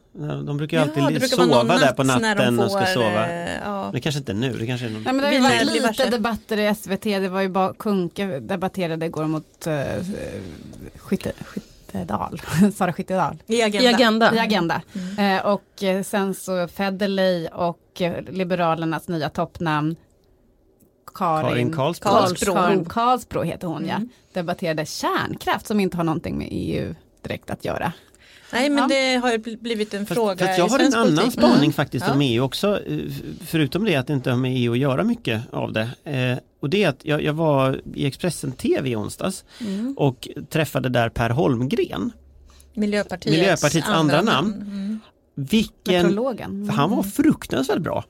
De 0.45 0.57
brukar 0.57 0.77
ju 0.77 0.84
Ja, 0.84 0.88
alltid 0.89 1.03
det 1.03 1.19
brukar 1.19 1.38
sova 1.38 1.77
där 1.77 1.91
på 1.91 2.03
natt 2.03 2.22
när 2.22 2.36
de 2.36 2.41
natten 2.41 2.60
och 2.60 2.72
ska 2.72 2.86
sova. 2.86 3.29
eh, 3.29 3.60
ja. 3.63 3.89
Det 3.93 4.00
kanske 4.00 4.19
inte 4.19 4.31
är 4.31 4.34
nu, 4.34 4.53
det 4.53 4.67
kanske 4.67 4.86
är 4.86 4.89
någon... 4.89 5.03
Nej, 5.03 5.13
men 5.13 5.22
det 5.22 5.27
har 5.27 5.34
ju 5.34 5.41
varit 5.41 5.65
lite 5.65 5.88
varse. 5.88 6.10
debatter 6.10 6.57
i 6.57 6.75
SVT. 6.75 7.03
Det 7.03 7.29
var 7.29 7.41
ju 7.41 7.50
bara 7.50 7.74
Kunke 7.74 8.39
debatterade 8.39 9.05
igår 9.05 9.25
mot 9.25 9.67
uh, 9.67 9.74
Skytte, 10.95 11.31
Skyttedal, 11.45 12.41
Sara 12.75 12.93
Skyttedal. 12.93 13.38
I 13.48 13.62
agenda. 13.62 13.89
I 13.89 13.93
Agenda. 13.93 14.36
i 14.36 14.39
Agenda. 14.39 14.81
Eh, 15.17 15.45
och 15.45 15.84
eh, 15.84 16.03
sen 16.03 16.34
så 16.34 16.67
Federley 16.67 17.48
och 17.48 18.01
eh, 18.01 18.24
Liberalernas 18.29 19.07
nya 19.07 19.29
toppnamn 19.29 19.95
Karin, 21.15 21.50
Karin 21.50 21.72
Karlsbro. 21.74 22.10
Karlsbro. 22.10 22.53
Karin 22.53 22.86
Karlsbro 22.86 23.41
heter 23.41 23.67
hon 23.67 23.86
ja. 23.88 23.95
Mm. 23.95 24.10
Debatterade 24.34 24.86
kärnkraft 24.86 25.67
som 25.67 25.79
inte 25.79 25.98
har 25.98 26.03
någonting 26.03 26.38
med 26.38 26.48
EU 26.51 26.95
direkt 27.22 27.50
att 27.50 27.65
göra. 27.65 27.93
Nej 28.53 28.69
men 28.69 28.77
Ja. 28.77 28.87
det 28.87 29.15
har 29.15 29.57
blivit 29.61 29.93
en 29.93 30.05
Fast, 30.05 30.15
fråga 30.17 30.45
fast 30.47 30.57
jag 30.59 30.67
i 30.67 30.71
har 30.71 30.79
en 30.79 30.93
annan 30.93 31.15
politik. 31.15 31.33
spaning 31.33 31.57
Mm. 31.57 31.73
faktiskt 31.73 32.05
Ja. 32.07 32.13
om 32.13 32.21
EU 32.21 32.43
också. 32.43 32.79
eh, 32.87 32.99
Förutom 33.45 33.83
det 33.85 33.95
att 33.95 34.07
det 34.07 34.13
inte 34.13 34.29
har 34.29 34.37
med 34.37 34.51
EU 34.55 34.71
att 34.71 34.77
göra 34.79 35.03
mycket 35.03 35.41
av 35.51 35.73
det. 35.73 35.89
Eh, 36.03 36.37
och 36.59 36.69
det 36.69 36.83
är 36.83 36.89
att 36.89 37.05
jag, 37.05 37.23
jag 37.23 37.33
var 37.33 37.81
i 37.93 38.05
Expressen 38.05 38.51
TV 38.51 38.89
i 38.89 38.95
onsdags 38.95 39.43
Mm. 39.61 39.93
och 39.97 40.27
träffade 40.49 40.89
där 40.89 41.09
Per 41.09 41.29
Holmgren. 41.29 42.11
Miljöpartiets, 42.73 43.37
Miljöpartiets 43.37 43.87
andra 43.89 44.21
namn. 44.21 44.53
Mm. 44.53 44.99
Vilken, 45.35 46.69
han 46.69 46.89
var 46.95 47.03
fruktansvärt 47.03 47.79
bra. 47.79 48.03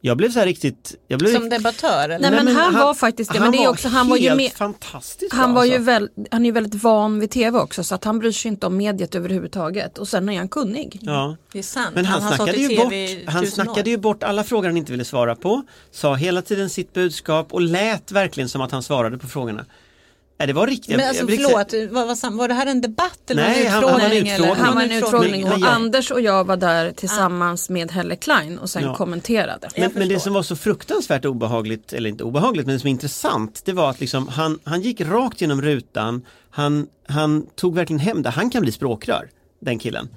Jag 0.00 0.16
blev 0.16 0.30
så 0.30 0.38
här 0.38 0.46
riktigt, 0.46 0.94
jag 1.08 1.18
blev 1.18 1.32
Som 1.32 1.48
debattör 1.48 2.08
eller? 2.08 2.30
Nej, 2.30 2.44
men 2.44 2.56
han 2.56 2.74
var 2.74 2.94
faktiskt 2.94 3.32
det, 3.32 3.40
men 3.40 3.52
det 3.52 3.58
är 3.64 3.68
också- 3.68 3.88
han 3.88 4.08
var 4.08 4.16
ju 4.16 4.22
helt 4.22 4.36
med- 4.36 4.52
fantastiskt 4.52 5.32
Han, 5.32 5.54
var 5.54 5.64
ju 5.64 5.70
alltså. 5.72 5.84
väl, 5.84 6.08
han 6.30 6.40
är 6.42 6.46
ju 6.46 6.52
väldigt 6.52 6.82
van 6.82 7.20
vid 7.20 7.30
tv 7.30 7.58
också 7.58 7.84
så 7.84 7.94
att 7.94 8.04
han 8.04 8.18
bryr 8.18 8.32
sig 8.32 8.48
inte 8.48 8.66
om 8.66 8.76
mediet 8.76 9.14
överhuvudtaget. 9.14 9.98
Och 9.98 10.08
sen 10.08 10.28
är 10.28 10.38
han 10.38 10.48
kunnig. 10.48 10.98
Ja. 11.02 11.36
Det 11.52 11.58
är 11.58 11.62
sant. 11.62 11.94
Men 11.94 12.04
han, 12.04 12.20
stått 12.22 12.36
snackade 12.36 12.58
ju 12.58 12.76
bort, 12.76 12.92
han 13.34 13.46
snackade 13.46 13.90
ju 13.90 13.96
bort 13.96 14.22
alla 14.22 14.44
frågor 14.44 14.68
han 14.68 14.76
inte 14.76 14.92
ville 14.92 15.04
svara 15.04 15.34
på. 15.36 15.62
Sa 15.90 16.14
hela 16.14 16.42
tiden 16.42 16.70
sitt 16.70 16.92
budskap 16.92 17.52
och 17.52 17.60
lät 17.60 18.12
verkligen 18.12 18.48
som 18.48 18.60
att 18.60 18.72
han 18.72 18.82
svarade 18.82 19.18
på 19.18 19.26
frågorna. 19.26 19.64
Nej, 20.38 20.46
det 20.46 20.52
var 20.52 20.66
riktigt. 20.66 20.96
Men 20.96 21.08
alltså 21.08 21.26
förlåt, 21.26 21.92
var, 21.92 22.06
var, 22.06 22.30
var 22.36 22.48
det 22.48 22.54
här 22.54 22.66
en 22.66 22.80
debatt 22.80 23.30
eller 23.30 23.42
Nej, 23.42 23.64
var 23.64 23.70
han- 23.70 23.82
det 23.82 23.88
han 23.88 23.94
var 24.00 24.00
en 24.00 24.12
utfrågning? 24.12 24.32
eller? 24.32 24.50
utfrågning. 24.52 24.64
Han 24.64 24.74
var 24.74 24.82
en 24.82 24.92
utfrågning 24.92 25.42
Men 25.44 25.52
och 25.52 25.58
jag- 25.58 25.68
Anders 25.68 26.10
och 26.10 26.20
jag 26.20 26.44
var 26.44 26.56
där 26.56 26.92
tillsammans 26.92 27.70
med 27.70 27.90
Helle 27.92 28.16
Klein 28.16 28.58
och 28.58 28.70
sen 28.70 28.82
Ja. 28.82 28.94
kommenterade. 28.94 29.68
Men, 29.76 29.90
men 29.94 30.08
det 30.08 30.20
som 30.20 30.32
var 30.32 30.42
så 30.42 30.56
fruktansvärt 30.56 31.24
obehagligt, 31.24 31.92
eller 31.92 32.10
inte 32.10 32.24
obehagligt, 32.24 32.66
men 32.66 32.74
det 32.74 32.80
som 32.80 32.86
är 32.86 32.90
intressant, 32.90 33.62
det 33.64 33.72
var 33.72 33.90
att 33.90 34.00
liksom, 34.00 34.28
han, 34.28 34.58
han 34.64 34.80
gick 34.80 35.00
rakt 35.00 35.40
genom 35.40 35.62
rutan, 35.62 36.26
han, 36.50 36.86
han 37.08 37.46
tog 37.56 37.74
verkligen 37.74 38.00
hem 38.00 38.22
det, 38.22 38.30
han 38.30 38.50
kan 38.50 38.62
bli 38.62 38.72
språkrör, 38.72 39.28
den 39.60 39.78
killen. 39.78 40.08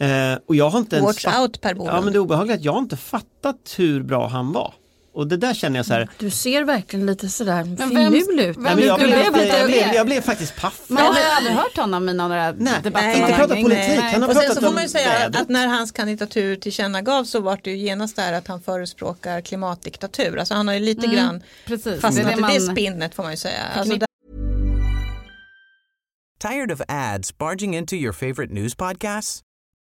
Eh, 0.00 0.08
och 0.48 0.56
jag 0.56 0.70
har 0.70 0.78
inte 0.78 0.96
ens 0.96 1.24
Watch 1.24 1.38
out 1.38 1.60
Per 1.60 1.74
Bolund. 1.74 1.96
Ja 1.96 2.00
men 2.00 2.12
det 2.12 2.16
är 2.16 2.20
obehagligt 2.20 2.56
att 2.56 2.64
jag 2.64 2.72
har 2.72 2.78
inte 2.80 2.96
fattat 2.96 3.74
hur 3.76 4.02
bra 4.02 4.28
han 4.28 4.52
var. 4.52 4.74
Och 5.12 5.26
det 5.26 5.36
där 5.36 5.54
känner 5.54 5.76
jag 5.78 5.86
så 5.86 5.94
här, 5.94 6.08
Du 6.18 6.30
ser 6.30 6.64
verkligen 6.64 7.06
lite 7.06 7.28
sådär 7.28 7.64
finurlig 7.64 8.44
ut. 8.44 8.56
vem 8.56 8.64
jag, 8.66 8.76
blev, 8.76 8.88
jag 8.88 9.00
jag, 9.26 9.32
veta 9.32 9.66
blev, 9.66 9.88
det? 9.88 9.94
jag 9.94 10.06
blev 10.06 10.20
faktiskt 10.20 10.56
paff. 10.56 10.80
Man 10.88 11.04
har 11.06 11.14
ju 11.14 11.26
aldrig 11.36 11.56
hört 11.56 11.76
honom 11.76 12.08
i 12.08 12.14
några 12.14 12.52
Nej, 12.52 12.72
debatter. 12.82 13.08
inte 13.08 13.20
Nej, 13.20 13.34
prata 13.34 13.54
nej, 13.54 13.62
politik, 13.62 13.84
nej. 13.88 14.12
han 14.12 14.22
har 14.22 14.28
och 14.28 14.34
sen 14.34 14.42
pratat 14.42 14.54
så 14.62 14.66
får 14.66 14.74
man 14.74 14.82
ju 14.82 14.88
säga 14.88 15.08
vädret. 15.18 15.42
att 15.42 15.48
när 15.48 15.66
hans 15.66 15.92
kandidatur 15.92 16.56
tillkännagavs 16.56 17.30
så 17.30 17.40
var 17.40 17.60
det 17.64 17.70
ju 17.70 17.76
genast 17.76 18.16
där 18.16 18.32
att 18.32 18.48
han 18.48 18.60
förespråkar 18.60 19.40
klimatdiktatur. 19.40 20.38
Alltså 20.38 20.54
han 20.54 20.66
har 20.68 20.74
ju 20.74 20.80
lite 20.80 21.06
Mm, 21.06 21.16
grann 21.16 21.42
Precis, 21.66 22.00
fastnat 22.00 22.14
det 22.26 22.32
är 22.32 22.38
i 22.38 22.40
det 22.40 22.58
det 22.58 22.66
man- 22.66 22.76
spinnet 22.76 23.14
får 23.14 23.22
man 23.22 23.32
ju 23.32 23.36
säga. 23.36 23.62
Alltså, 23.76 23.98
Tired 26.40 26.72
of 26.72 26.80
ads 26.88 27.38
barging 27.38 27.76
into 27.76 27.94
your 27.96 28.12
favorite 28.12 28.54
news 28.54 28.74
podcasts? 28.74 29.40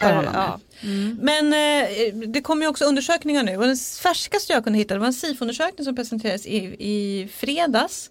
För 0.00 0.14
honom, 0.14 0.32
ja. 0.34 0.60
Men 1.20 1.52
eh, 1.52 2.14
det 2.28 2.40
kommer 2.40 2.62
ju 2.62 2.68
också 2.68 2.84
undersökningar 2.84 3.42
nu 3.42 3.56
och 3.56 3.64
den 3.64 3.76
färskaste 3.76 4.52
jag 4.52 4.64
kunde 4.64 4.78
hitta 4.78 4.94
det 4.94 5.00
var 5.00 5.06
en 5.06 5.12
SIFO-undersökning 5.12 5.84
som 5.84 5.96
presenterades 5.96 6.46
i, 6.46 6.56
i 6.78 7.28
fredags 7.28 8.10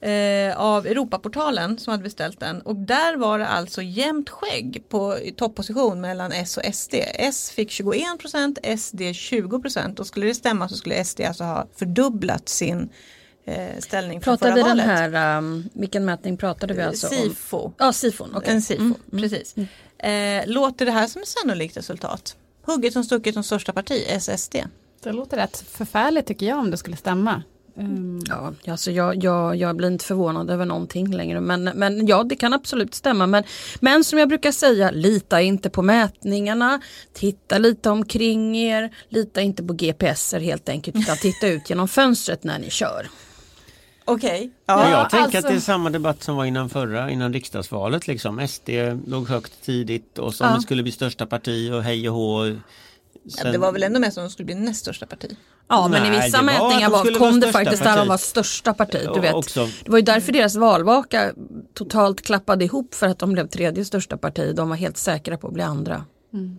eh, 0.00 0.60
av 0.60 0.86
Europaportalen 0.86 1.78
som 1.78 1.90
hade 1.90 2.02
beställt 2.02 2.40
den 2.40 2.60
och 2.60 2.76
där 2.76 3.16
var 3.16 3.38
det 3.38 3.46
alltså 3.46 3.82
jämnt 3.82 4.30
skägg 4.30 4.84
på 4.88 5.18
topposition 5.36 6.00
mellan 6.00 6.32
S 6.32 6.56
och 6.56 6.74
SD. 6.74 6.94
S 7.14 7.50
fick 7.50 7.70
21% 7.70 8.76
SD 8.76 9.16
20 9.16 9.60
och 9.98 10.06
skulle 10.06 10.26
det 10.26 10.34
stämma 10.34 10.68
så 10.68 10.76
skulle 10.76 11.04
SD 11.04 11.20
alltså 11.20 11.44
ha 11.44 11.66
fördubblat 11.76 12.48
sin 12.48 12.88
eh, 13.44 13.78
ställning 13.78 14.20
från 14.20 14.38
Pratar 14.38 14.46
förra 14.46 14.54
vi 14.54 14.62
den 14.62 14.88
valet. 14.88 15.14
här, 15.14 15.38
um, 15.38 15.68
vilken 15.72 16.04
mätning 16.04 16.36
pratade 16.36 16.74
vi 16.74 16.82
alltså 16.82 17.06
om? 17.06 17.12
SIFO. 17.14 17.72
Ja, 17.78 17.92
Sifon. 17.92 18.34
okej. 18.34 18.54
En 18.54 18.62
SIFO, 18.62 18.82
Mm, 18.82 18.94
precis. 19.10 19.54
Eh, 20.02 20.46
låter 20.46 20.86
det 20.86 20.92
här 20.92 21.06
som 21.06 21.22
ett 21.22 21.28
sannolikt 21.28 21.76
resultat? 21.76 22.36
Hugget 22.62 22.92
som 22.92 23.04
stucket 23.04 23.34
som 23.34 23.42
största 23.44 23.72
parti, 23.72 24.04
SSD. 24.08 24.56
Det 25.02 25.12
låter 25.12 25.36
rätt 25.36 25.64
förfärligt 25.68 26.26
tycker 26.26 26.46
jag 26.46 26.58
om 26.58 26.70
det 26.70 26.76
skulle 26.76 26.96
stämma. 26.96 27.42
Um, 27.76 28.20
Ja, 28.28 28.52
alltså 28.66 28.90
jag, 28.90 29.24
jag, 29.24 29.56
jag 29.56 29.76
blir 29.76 29.88
inte 29.88 30.04
förvånad 30.04 30.50
över 30.50 30.64
någonting 30.64 31.14
längre. 31.14 31.40
Men, 31.40 31.64
men 31.64 32.06
ja, 32.06 32.24
det 32.24 32.36
kan 32.36 32.52
absolut 32.52 32.94
stämma. 32.94 33.26
Men, 33.26 33.44
men 33.80 34.04
som 34.04 34.18
jag 34.18 34.28
brukar 34.28 34.52
säga, 34.52 34.90
lita 34.90 35.40
inte 35.40 35.70
på 35.70 35.82
mätningarna. 35.82 36.80
Titta 37.12 37.58
lite 37.58 37.90
omkring 37.90 38.56
er. 38.56 38.94
Lita 39.08 39.40
inte 39.40 39.62
på 39.62 39.72
GPSer 39.72 40.40
helt 40.40 40.68
enkelt. 40.68 40.96
Utan 40.96 41.16
titta 41.16 41.48
ut 41.48 41.70
genom 41.70 41.88
fönstret 41.88 42.44
när 42.44 42.58
ni 42.58 42.70
kör. 42.70 43.08
Okej. 44.04 44.50
Ja, 44.66 44.90
jag 44.90 45.10
tänker 45.10 45.24
alltså- 45.24 45.38
att 45.38 45.44
det 45.44 45.54
är 45.54 45.60
samma 45.60 45.90
debatt 45.90 46.22
som 46.22 46.36
var 46.36 46.44
innan 46.44 46.68
förra, 46.70 47.10
innan 47.10 47.32
riksdagsvalet 47.32 48.06
liksom. 48.06 48.38
SD 48.48 48.68
låg 49.06 49.28
högt 49.28 49.52
tidigt 49.64 50.18
och 50.18 50.34
som 50.34 50.46
Ja. 50.46 50.60
skulle 50.60 50.82
bli 50.82 50.92
största 50.92 51.26
parti 51.26 51.70
och 51.72 51.82
hej 51.82 52.08
och 52.08 52.14
hå. 52.14 52.46
Ja, 52.46 52.54
Sen- 53.42 53.52
det 53.52 53.58
var 53.58 53.72
väl 53.72 53.82
ändå 53.82 54.00
mest 54.00 54.14
som 54.14 54.24
de 54.24 54.30
skulle 54.30 54.46
bli 54.46 54.54
näst 54.54 54.80
största 54.80 55.06
parti. 55.06 55.36
Ja, 55.68 55.88
men 55.88 56.06
i 56.06 56.10
Nej, 56.10 56.20
vissa 56.26 56.40
det 56.40 56.46
var 56.46 56.52
mätningar 56.68 56.90
de 56.90 57.12
var, 57.12 57.18
kom 57.18 57.40
det 57.40 57.52
faktiskt 57.52 57.84
där 57.84 57.96
de 57.96 58.08
var 58.08 58.16
största 58.16 58.74
parti. 58.74 59.00
Ja, 59.04 59.14
Du 59.14 59.20
vet. 59.20 59.34
också. 59.34 59.68
Det 59.84 59.90
var 59.90 59.98
ju 59.98 60.04
därför 60.04 60.32
deras 60.32 60.56
valvaka 60.56 61.32
totalt 61.74 62.22
klappade 62.22 62.64
ihop 62.64 62.94
för 62.94 63.06
att 63.08 63.18
de 63.18 63.32
blev 63.32 63.48
tredje 63.48 63.84
största 63.84 64.16
parti. 64.16 64.52
De 64.56 64.68
var 64.68 64.76
helt 64.76 64.96
säkra 64.96 65.36
på 65.36 65.46
att 65.46 65.54
bli 65.54 65.62
andra. 65.62 66.04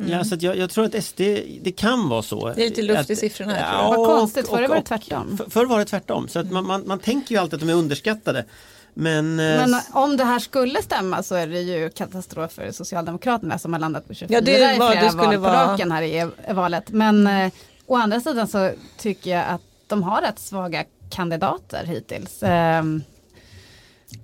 Ja, 0.10 0.24
så 0.24 0.36
att 0.36 0.42
jag, 0.42 0.58
jag 0.58 0.70
tror 0.70 0.86
att 0.86 1.04
SD, 1.04 1.18
det 1.62 1.72
kan 1.78 2.10
vara 2.10 2.22
så. 2.22 2.54
Det 2.56 2.62
är 2.66 2.70
lite 2.70 2.82
luft 2.82 3.10
i 3.10 3.16
siffrorna 3.16 3.54
här, 3.54 3.78
jag. 3.84 3.98
Vad 3.98 4.08
konstigt, 4.20 4.48
förr 4.48 4.68
var 4.68 4.76
det 4.76 4.82
tvärtom. 4.82 5.38
för- 5.38 5.50
Förr 5.50 5.66
var 5.66 5.80
det 5.80 5.86
tvärtom, 5.86 6.28
så 6.28 6.40
att 6.40 6.52
man, 6.52 6.66
man, 6.68 6.84
man 6.88 7.00
tänker 7.00 7.36
ju 7.36 7.42
alltid 7.42 7.54
att 7.54 7.60
de 7.60 7.70
är 7.70 7.74
underskattade. 7.74 8.46
Men, 8.94 9.40
eh, 9.40 9.46
Men 9.68 9.76
om 9.92 10.18
det 10.18 10.24
här 10.24 10.40
skulle 10.40 10.82
stämma 10.82 11.24
så 11.24 11.36
är 11.36 11.48
det 11.48 11.62
ju 11.62 11.90
katastrof 11.90 12.52
för 12.52 12.72
Socialdemokraterna 12.72 13.60
som 13.60 13.74
har 13.74 13.80
landat 13.80 14.08
på 14.08 14.14
24 14.14 14.38
Ja, 14.38 14.42
det 14.42 14.76
i 14.76 14.78
var- 14.80 14.92
flera 14.92 15.04
det 15.04 15.10
skulle 15.10 15.26
val 15.26 15.36
på 15.36 15.42
vara- 15.42 15.74
raken 15.74 15.92
här 15.92 16.02
i 16.02 16.30
i 16.50 16.54
valet. 16.54 16.90
Men 16.92 17.28
eh, 17.28 17.52
å 17.86 17.96
andra 17.96 18.20
sidan 18.22 18.48
så 18.48 18.72
tycker 18.98 19.32
jag 19.32 19.46
att 19.48 19.62
de 19.88 20.04
har 20.04 20.22
rätt 20.22 20.40
svaga 20.40 20.84
kandidater 21.10 21.86
hittills. 21.86 22.44
Ehm, 22.44 23.04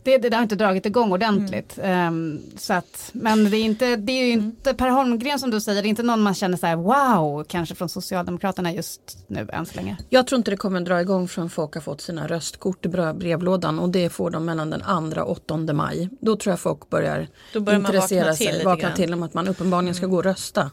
det, 0.03 0.17
det 0.17 0.29
där 0.29 0.38
har 0.38 0.43
inte 0.43 0.55
dragit 0.55 0.86
igång 0.86 1.12
ordentligt. 1.12 1.79
Ehm, 1.81 2.41
så 2.58 2.74
att, 2.74 3.10
men 3.13 3.50
det 3.50 3.58
är, 3.58 3.63
inte, 3.63 3.96
det 3.96 4.12
är 4.12 4.25
ju 4.25 4.31
inte 4.31 4.74
Per 4.74 4.89
Holmgren 4.89 5.39
som 5.39 5.51
du 5.51 5.62
säger, 5.62 5.81
det 5.81 5.88
är 5.88 5.89
inte 5.89 6.03
någon 6.03 6.22
man 6.22 6.34
känner 6.34 6.58
så 6.58 6.65
här 6.65 6.75
wow, 6.75 7.43
kanske 7.43 7.75
från 7.75 7.89
Socialdemokraterna 7.89 8.74
just 8.74 9.17
nu 9.27 9.48
än 9.53 9.65
så 9.65 9.75
länge. 9.75 9.98
Jag 10.10 10.27
tror 10.27 10.38
inte 10.38 10.51
det 10.51 10.58
kommer 10.58 10.81
dra 10.81 11.01
igång 11.01 11.27
förrän 11.27 11.50
folk 11.50 11.74
har 11.74 11.81
fått 11.81 12.01
sina 12.01 12.27
röstkort 12.27 12.86
i 12.86 12.89
brevlådan 12.89 13.79
och 13.79 13.89
det 13.89 14.10
får 14.10 14.29
de 14.29 14.46
mellan 14.46 14.69
den 14.69 15.12
2 15.13 15.22
och 15.22 15.31
8 15.31 15.58
maj. 15.74 16.10
Då 16.19 16.36
tror 16.36 16.51
jag 16.51 16.60
folk 16.60 16.89
börjar, 16.89 17.27
Då 17.53 17.60
börjar 17.60 17.79
man 17.79 17.96
intressera 17.96 18.34
till 18.34 18.48
sig, 18.48 18.63
vakna 18.63 18.91
till 18.91 19.13
om 19.13 19.24
att 19.24 19.34
man 19.34 19.48
uppenbarligen 19.48 19.96
ska 19.96 20.05
gå 20.05 20.17
och 20.17 20.24
rösta. 20.24 20.72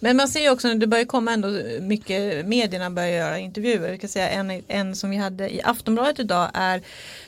Men 0.00 0.16
man 0.16 0.28
ser 0.28 0.40
ju 0.40 0.50
också 0.50 0.74
det 0.74 0.86
börjar 0.86 1.04
komma 1.04 1.32
ändå 1.32 1.48
mycket, 1.80 2.46
medierna 2.46 2.90
börjar 2.90 3.08
göra 3.08 3.38
intervjuer. 3.38 3.92
Vi 3.92 3.98
kan 3.98 4.08
säga 4.08 4.28
en, 4.28 4.62
en 4.68 4.96
som 4.96 5.10
vi 5.10 5.16
hade 5.16 5.54
i 5.54 5.62
Aftonbladet 5.62 6.18
idag 6.18 6.50
är 6.54 6.82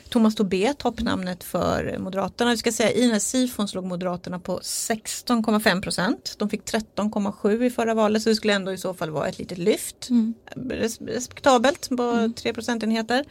Thomas 0.09 0.35
Tobé, 0.35 0.73
toppnamnet 0.73 1.18
namnet 1.19 1.43
för 1.43 1.97
Moderaterna. 1.99 2.51
Vi 2.51 2.57
ska 2.57 2.71
säga 2.71 2.91
i 2.91 3.01
den 3.01 3.11
här 3.11 3.19
sifon 3.19 3.67
slog 3.67 3.85
Moderaterna 3.85 4.39
på 4.39 4.59
16,5 4.59 5.81
procent. 5.81 6.35
De 6.37 6.49
fick 6.49 6.63
13,7 6.63 7.63
i 7.63 7.69
förra 7.69 7.93
valet 7.93 8.21
så 8.23 8.29
det 8.29 8.35
skulle 8.35 8.53
ändå 8.53 8.73
i 8.73 8.77
så 8.77 8.93
fall 8.93 9.09
vara 9.09 9.27
ett 9.27 9.39
litet 9.39 9.57
lyft. 9.57 10.09
Mm. 10.09 10.33
Res- 10.55 11.01
Respektabelt 11.07 11.89
på 11.89 12.31
3 12.35 12.53
procentenheter. 12.53 13.25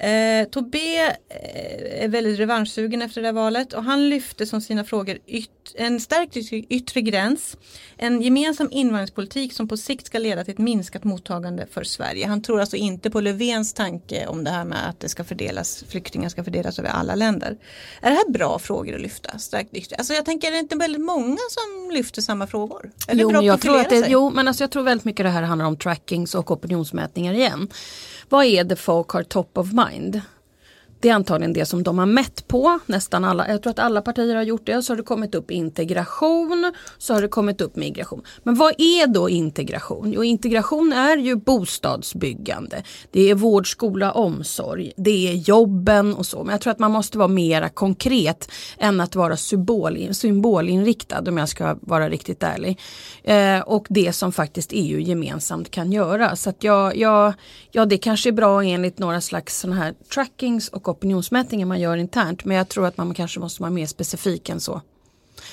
Eh, 0.00 0.48
Tobé 0.50 0.98
eh, 1.00 2.04
är 2.04 2.08
väldigt 2.08 2.38
revanschsugen 2.38 3.02
efter 3.02 3.20
det 3.20 3.26
här 3.28 3.32
valet 3.32 3.72
och 3.72 3.84
han 3.84 4.08
lyfte 4.08 4.46
som 4.46 4.60
sina 4.60 4.84
frågor 4.84 5.18
yt- 5.26 5.74
en 5.74 6.00
stärkt 6.00 6.36
yt- 6.36 6.66
yttre 6.68 7.00
gräns, 7.00 7.56
en 7.96 8.22
gemensam 8.22 8.68
invandringspolitik 8.70 9.52
som 9.52 9.68
på 9.68 9.76
sikt 9.76 10.06
ska 10.06 10.18
leda 10.18 10.44
till 10.44 10.52
ett 10.52 10.58
minskat 10.58 11.04
mottagande 11.04 11.66
för 11.70 11.84
Sverige. 11.84 12.26
Han 12.26 12.42
tror 12.42 12.60
alltså 12.60 12.76
inte 12.76 13.10
på 13.10 13.20
Löfvens 13.20 13.74
tanke 13.74 14.26
om 14.26 14.44
det 14.44 14.50
här 14.50 14.64
med 14.64 14.88
att 14.88 15.00
det 15.00 15.08
ska 15.08 15.24
fördelas, 15.24 15.84
flyktingar 15.88 16.28
ska 16.28 16.44
fördelas 16.44 16.78
över 16.78 16.88
alla 16.90 17.14
länder. 17.14 17.56
Är 18.02 18.10
det 18.10 18.16
här 18.16 18.30
bra 18.30 18.58
frågor 18.58 18.94
att 18.94 19.00
lyfta? 19.00 19.38
Stärkt 19.38 19.74
yttre? 19.74 19.96
Alltså 19.96 20.14
jag 20.14 20.24
tänker, 20.24 20.48
är 20.48 20.52
det 20.52 20.58
inte 20.58 20.76
väldigt 20.76 21.00
många 21.02 21.38
som 21.50 21.90
lyfter 21.90 22.22
samma 22.22 22.46
frågor? 22.46 22.90
Det 23.08 23.12
Jo 23.14 23.28
bra 23.28 23.38
men, 23.38 23.46
jag 23.46 23.60
tror 23.60 23.80
att 23.80 23.90
det, 23.90 24.00
sig? 24.00 24.12
jo, 24.12 24.30
men 24.30 24.48
alltså 24.48 24.62
jag 24.62 24.70
tror 24.70 24.82
väldigt 24.82 25.04
mycket 25.04 25.26
det 25.26 25.30
här 25.30 25.42
handlar 25.42 25.66
om 25.66 25.76
trackings 25.76 26.34
och 26.34 26.50
opinionsmätningar 26.50 27.34
igen. 27.34 27.68
Vad 28.30 28.44
är 28.44 28.64
det 28.64 28.76
folk 28.76 29.10
har 29.10 29.22
top 29.22 29.58
of 29.58 29.68
mind? 29.72 30.20
Det 31.00 31.08
är 31.08 31.14
antagligen 31.14 31.52
det 31.52 31.66
som 31.66 31.82
de 31.82 31.98
har 31.98 32.06
mätt 32.06 32.48
på, 32.48 32.78
nästan 32.86 33.24
alla. 33.24 33.48
Jag 33.48 33.62
tror 33.62 33.70
att 33.70 33.78
alla 33.78 34.02
partier 34.02 34.36
har 34.36 34.42
gjort 34.42 34.66
det. 34.66 34.82
Så 34.82 34.92
har 34.92 34.96
det 34.96 35.02
kommit 35.02 35.34
upp 35.34 35.50
integration, 35.50 36.72
så 36.98 37.14
har 37.14 37.22
det 37.22 37.28
kommit 37.28 37.60
upp 37.60 37.76
migration. 37.76 38.22
Men 38.42 38.54
vad 38.54 38.74
är 38.78 39.06
då 39.06 39.28
integration? 39.28 40.12
Jo, 40.12 40.24
integration 40.24 40.92
är 40.92 41.16
ju 41.16 41.36
bostadsbyggande. 41.36 42.82
Det 43.10 43.30
är 43.30 43.34
vård, 43.34 43.70
skola, 43.70 44.12
omsorg. 44.12 44.92
Det 44.96 45.28
är 45.28 45.34
jobben 45.34 46.14
och 46.14 46.26
så. 46.26 46.44
Men 46.44 46.52
jag 46.52 46.60
tror 46.60 46.70
att 46.70 46.78
man 46.78 46.90
måste 46.90 47.18
vara 47.18 47.28
mera 47.28 47.68
konkret 47.68 48.50
än 48.78 49.00
att 49.00 49.14
vara 49.14 49.36
symbol, 49.36 50.14
symbolinriktad 50.14 51.28
om 51.28 51.36
jag 51.36 51.48
ska 51.48 51.76
vara 51.80 52.08
riktigt 52.08 52.42
ärlig. 52.42 52.80
Eh, 53.24 53.60
och 53.60 53.86
det 53.88 54.12
som 54.12 54.32
faktiskt 54.32 54.70
EU 54.72 54.98
gemensamt 54.98 55.70
kan 55.70 55.92
göra. 55.92 56.36
Så 56.36 56.50
att 56.50 56.64
jag, 56.64 56.96
jag, 56.96 57.32
ja, 57.70 57.84
det 57.84 57.98
kanske 57.98 58.30
är 58.30 58.32
bra 58.32 58.64
enligt 58.64 58.98
några 58.98 59.20
slags 59.20 59.60
sådana 59.60 59.76
här 59.76 59.94
trackings 60.14 60.68
och 60.68 60.89
opinionsmätningar 60.90 61.66
man 61.66 61.80
gör 61.80 61.96
internt. 61.96 62.44
Men 62.44 62.56
jag 62.56 62.68
tror 62.68 62.86
att 62.86 62.96
man 62.96 63.14
kanske 63.14 63.40
måste 63.40 63.62
vara 63.62 63.70
mer 63.70 63.86
specifik 63.86 64.48
än 64.48 64.60
så. 64.60 64.80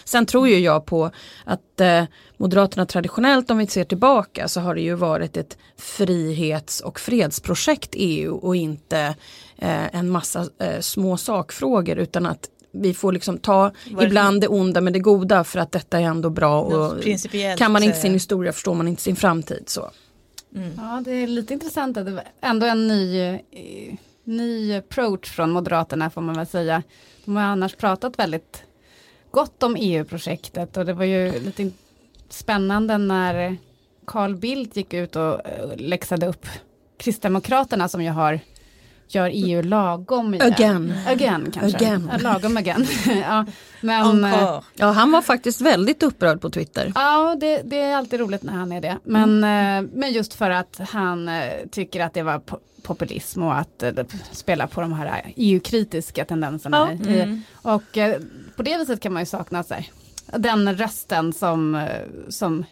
Sen 0.06 0.26
tror 0.26 0.48
ju 0.48 0.60
jag 0.60 0.86
på 0.86 1.12
att 1.46 1.82
eh, 1.82 2.04
Moderaterna 2.38 2.86
traditionellt 2.86 3.52
om 3.52 3.58
vi 3.58 3.68
ser 3.68 3.84
tillbaka 3.84 4.48
så 4.48 4.60
har 4.60 4.76
det 4.76 4.82
ju 4.82 4.94
varit 4.94 5.38
ett 5.38 5.58
frihets 5.78 6.80
och 6.82 7.00
fredsprojekt 7.00 7.90
EU 7.94 8.36
och 8.36 8.56
inte 8.56 9.00
eh, 9.58 9.96
en 9.96 10.10
massa 10.10 10.48
eh, 10.60 10.80
små 10.80 11.18
sakfrågor 11.18 11.98
utan 11.98 12.26
att 12.26 12.50
vi 12.72 12.94
får 12.94 13.12
liksom 13.12 13.38
ta 13.38 13.62
Var 13.92 14.02
det- 14.02 14.08
ibland 14.08 14.42
det 14.42 14.48
onda 14.48 14.82
med 14.82 14.94
det 14.94 15.00
goda 15.00 15.44
för 15.44 15.60
att 15.60 15.72
detta 15.72 16.00
är 16.00 16.04
ändå 16.04 16.30
bra 16.30 16.62
och 16.62 17.04
kan 17.58 17.72
man 17.72 17.84
inte 17.84 17.98
eh, 17.98 18.02
sin 18.02 18.14
historia 18.14 18.54
förstår 18.54 18.74
man 18.74 18.88
inte 18.88 19.02
sin 19.02 19.16
framtid. 19.16 19.64
Så. 19.70 19.90
Ja, 20.78 21.02
det 21.06 21.12
är 21.12 21.28
lite 21.28 21.54
intressant 21.54 21.98
att 21.98 22.06
det 22.06 22.12
var 22.12 22.24
ändå 22.42 22.66
en 22.66 22.88
ny, 22.88 23.20
eh, 23.20 23.36
ny 24.28 24.76
approach 24.76 25.30
från 25.30 25.52
Moderaterna 25.52 26.10
får 26.10 26.22
man 26.22 26.36
väl 26.36 26.48
säga. 26.48 26.84
De 27.26 27.36
har 27.36 27.44
annars 27.44 27.76
pratat 27.76 28.20
väldigt 28.20 28.64
gott 29.32 29.64
om 29.64 29.76
EU-projektet 29.80 30.78
och 30.78 30.86
det 30.86 30.94
var 30.94 31.06
ju 31.06 31.40
lite 31.40 31.72
spännande 32.30 32.98
när 32.98 33.58
Carl 34.06 34.36
Bildt 34.36 34.76
gick 34.76 34.94
ut 34.94 35.16
och 35.16 35.48
eh, 35.48 35.78
läxade 35.78 36.28
upp 36.28 36.46
Kristdemokraterna 36.98 37.88
som 37.88 38.04
ju 38.04 38.10
har 38.10 38.40
gör 39.08 39.32
EU 39.34 39.62
lagom 39.62 40.34
igen. 40.34 40.54
Again. 40.54 40.94
Again 41.08 41.52
kanske. 41.52 41.78
Again. 41.78 42.10
Ja, 42.12 42.18
lagom 42.18 42.58
again. 42.58 42.88
ja, 43.22 43.46
men, 43.82 44.24
eh. 44.24 44.60
Ja 44.74 44.92
han 44.92 45.12
var 45.12 45.22
faktiskt 45.22 45.62
väldigt 45.62 46.04
upprörd 46.04 46.42
på 46.42 46.50
Twitter. 46.50 46.92
Ja, 46.96 47.36
det, 47.40 47.62
det 47.66 47.80
är 47.80 47.96
alltid 47.96 48.20
roligt 48.20 48.44
när 48.44 48.54
han 48.54 48.72
är 48.72 48.82
det. 48.82 48.98
Men, 49.04 49.44
eh, 49.44 49.90
men 49.94 50.12
just 50.12 50.34
för 50.34 50.50
att 50.50 50.80
han 50.90 51.30
eh, 51.30 51.44
tycker 51.72 52.02
att 52.02 52.14
det 52.14 52.24
var 52.24 52.40
po- 52.40 52.60
populism 52.82 53.44
och 53.44 53.58
att 53.58 53.84
spela 54.32 54.68
på 54.68 54.82
de 54.82 54.94
här 54.94 55.34
EU-kritiska 55.36 56.26
tendenserna. 56.26 56.94
I, 56.94 57.42
och 57.54 57.98
eh, 57.98 58.22
på 58.56 58.64
det 58.64 58.78
viset 58.78 59.00
kan 59.00 59.14
man 59.14 59.22
ju 59.22 59.26
sakna 59.26 59.64
här, 59.70 59.86
den 60.38 60.76
rösten 60.76 61.34
som, 61.34 61.88
som 62.30 62.66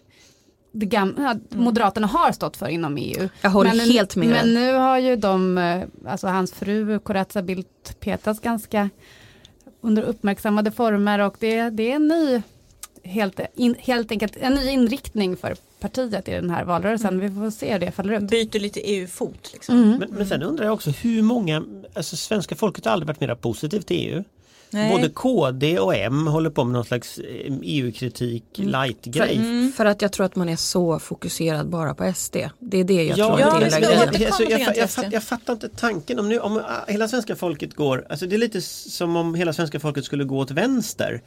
det 0.75 0.85
gam- 0.85 1.15
ja, 1.17 1.57
Moderaterna 1.57 2.07
har 2.07 2.31
stått 2.31 2.57
för 2.57 2.67
inom 2.67 2.97
EU. 2.97 3.29
Jag 3.41 3.49
håller 3.49 3.75
men, 3.75 3.79
helt 3.79 4.15
med 4.15 4.27
Men 4.27 4.53
nu 4.53 4.73
har 4.73 4.99
ju 4.99 5.15
de, 5.15 5.57
eh, 5.57 6.11
alltså 6.11 6.27
hans 6.27 6.53
fru 6.53 6.99
Corazza 6.99 7.41
Bildt 7.41 7.99
petats 7.99 8.39
ganska 8.39 8.89
under 9.81 10.01
uppmärksammade 10.03 10.71
former 10.71 11.19
och 11.19 11.35
det, 11.39 11.69
det 11.69 11.91
är 11.91 11.95
en 11.95 12.07
ny, 12.07 12.41
helt, 13.03 13.39
in, 13.55 13.75
helt 13.79 14.11
enkelt 14.11 14.35
en 14.35 14.53
ny 14.53 14.69
inriktning 14.69 15.37
för 15.37 15.55
partiet 15.79 16.27
i 16.27 16.31
den 16.31 16.49
här 16.49 16.63
valrörelsen. 16.63 17.19
Vi 17.19 17.29
får 17.29 17.51
se 17.51 17.73
hur 17.73 17.79
det 17.79 17.91
faller 17.91 18.13
ut. 18.13 18.29
Byter 18.29 18.59
lite 18.59 18.79
EU-fot 18.79 19.49
liksom. 19.53 19.91
Men, 19.91 20.09
men 20.09 20.27
sen 20.27 20.43
undrar 20.43 20.65
jag 20.65 20.73
också 20.73 20.89
hur 20.89 21.21
många, 21.21 21.63
alltså 21.93 22.15
svenska 22.17 22.55
folket 22.55 22.85
har 22.85 22.91
aldrig 22.91 23.07
varit 23.07 23.19
mer 23.19 23.35
positivt 23.35 23.87
till 23.87 24.09
EU. 24.09 24.23
Nej. 24.69 24.91
Både 24.91 25.09
KD 25.09 25.79
och 25.79 25.95
M 25.95 26.27
håller 26.27 26.49
på 26.49 26.63
med 26.63 26.73
någon 26.73 26.85
slags 26.85 27.17
eh, 27.17 27.53
EU-kritik 27.63 28.43
light-grej. 28.53 29.35
För, 29.37 29.75
för 29.77 29.85
att 29.85 30.01
jag 30.01 30.11
tror 30.11 30.25
att 30.25 30.35
man 30.35 30.49
är 30.49 30.55
så 30.55 30.99
fokuserad 30.99 31.69
bara 31.69 31.93
på 31.93 32.13
SD. 32.15 32.35
Det 32.59 32.77
är 32.77 32.83
det 32.83 33.03
jag 33.03 33.17
Ja, 33.17 33.27
tror 33.27 33.39
ja, 33.39 33.59
det 33.59 33.65
är 33.65 33.69
det 33.81 34.17
hela 34.17 34.31
ska 34.31 34.43
grejen. 34.43 34.59
jag, 34.65 34.77
jag, 34.77 34.89
jag, 35.03 35.13
jag 35.13 35.23
fattar 35.23 35.53
inte 35.53 35.69
tanken 35.69 36.19
om, 36.19 36.29
nu, 36.29 36.39
om 36.39 36.57
ah, 36.57 36.85
hela 36.87 37.07
svenska 37.07 37.35
folket 37.35 37.73
går, 37.75 38.05
alltså 38.09 38.25
det 38.25 38.35
är 38.35 38.37
lite 38.37 38.61
som 38.61 39.15
om 39.15 39.35
hela 39.35 39.53
svenska 39.53 39.79
folket 39.79 40.05
skulle 40.05 40.23
gå 40.23 40.37
åt 40.39 40.51
vänster 40.51 41.21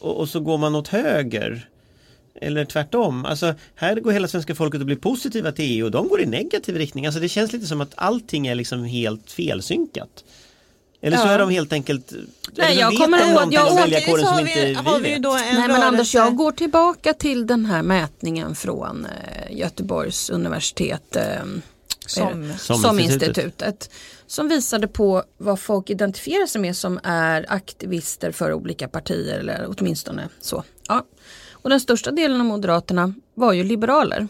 och, 0.00 0.16
och 0.16 0.28
så 0.28 0.40
går 0.40 0.58
man 0.58 0.74
åt 0.74 0.88
höger. 0.88 1.68
Eller 2.40 2.64
tvärtom, 2.64 3.24
alltså 3.24 3.54
här 3.74 4.00
går 4.00 4.12
hela 4.12 4.28
svenska 4.28 4.54
folket 4.54 4.80
och 4.80 4.86
blir 4.86 4.96
positiva 4.96 5.52
till 5.52 5.64
EU 5.64 5.84
och 5.84 5.90
de 5.90 6.08
går 6.08 6.20
i 6.20 6.26
negativ 6.26 6.76
riktning. 6.76 7.06
Alltså 7.06 7.20
det 7.20 7.28
känns 7.28 7.52
lite 7.52 7.66
som 7.66 7.80
att 7.80 7.92
allting 7.94 8.46
är 8.46 8.54
liksom 8.54 8.84
helt 8.84 9.30
felsynkat. 9.30 10.24
Eller 11.06 11.16
så 11.16 11.26
Ja. 11.26 11.30
är 11.32 11.38
de 11.38 11.50
helt 11.50 11.72
enkelt 11.72 12.12
Nej, 12.56 12.78
jag 12.78 12.96
kommer 12.96 13.18
ihåg 13.32 13.54
jag 13.54 13.60
har 13.60 13.86
inte 13.86 14.44
vi, 14.44 14.74
har 14.74 15.00
vi 15.00 15.18
då 15.18 15.32
en 15.32 15.54
Nej 15.54 15.68
men. 15.68 15.82
Anders, 15.82 16.14
jag 16.14 16.36
går 16.36 16.52
tillbaka 16.52 17.12
till 17.14 17.46
den 17.46 17.66
här 17.66 17.82
mätningen 17.82 18.54
från 18.54 19.06
eh, 19.06 19.56
Göteborgs 19.58 20.30
universitet. 20.30 21.16
Eh, 21.16 21.22
Som- 22.06 22.50
eh, 22.50 22.56
Som 22.56 22.76
som 22.76 23.00
institutet. 23.00 23.28
institutet. 23.44 23.90
Som 24.26 24.48
visade 24.48 24.88
på 24.88 25.22
vad 25.38 25.60
folk 25.60 25.90
identifierar 25.90 26.46
sig 26.46 26.60
med 26.60 26.76
som 26.76 27.00
är 27.02 27.46
aktivister 27.48 28.32
för 28.32 28.52
olika 28.52 28.88
partier 28.88 29.38
eller 29.38 29.66
åtminstone 29.78 30.28
så. 30.40 30.64
Ja. 30.88 31.04
Och 31.52 31.70
den 31.70 31.80
största 31.80 32.10
delen 32.10 32.40
av 32.40 32.46
Moderaterna 32.46 33.14
var 33.34 33.52
ju 33.52 33.64
liberaler. 33.64 34.28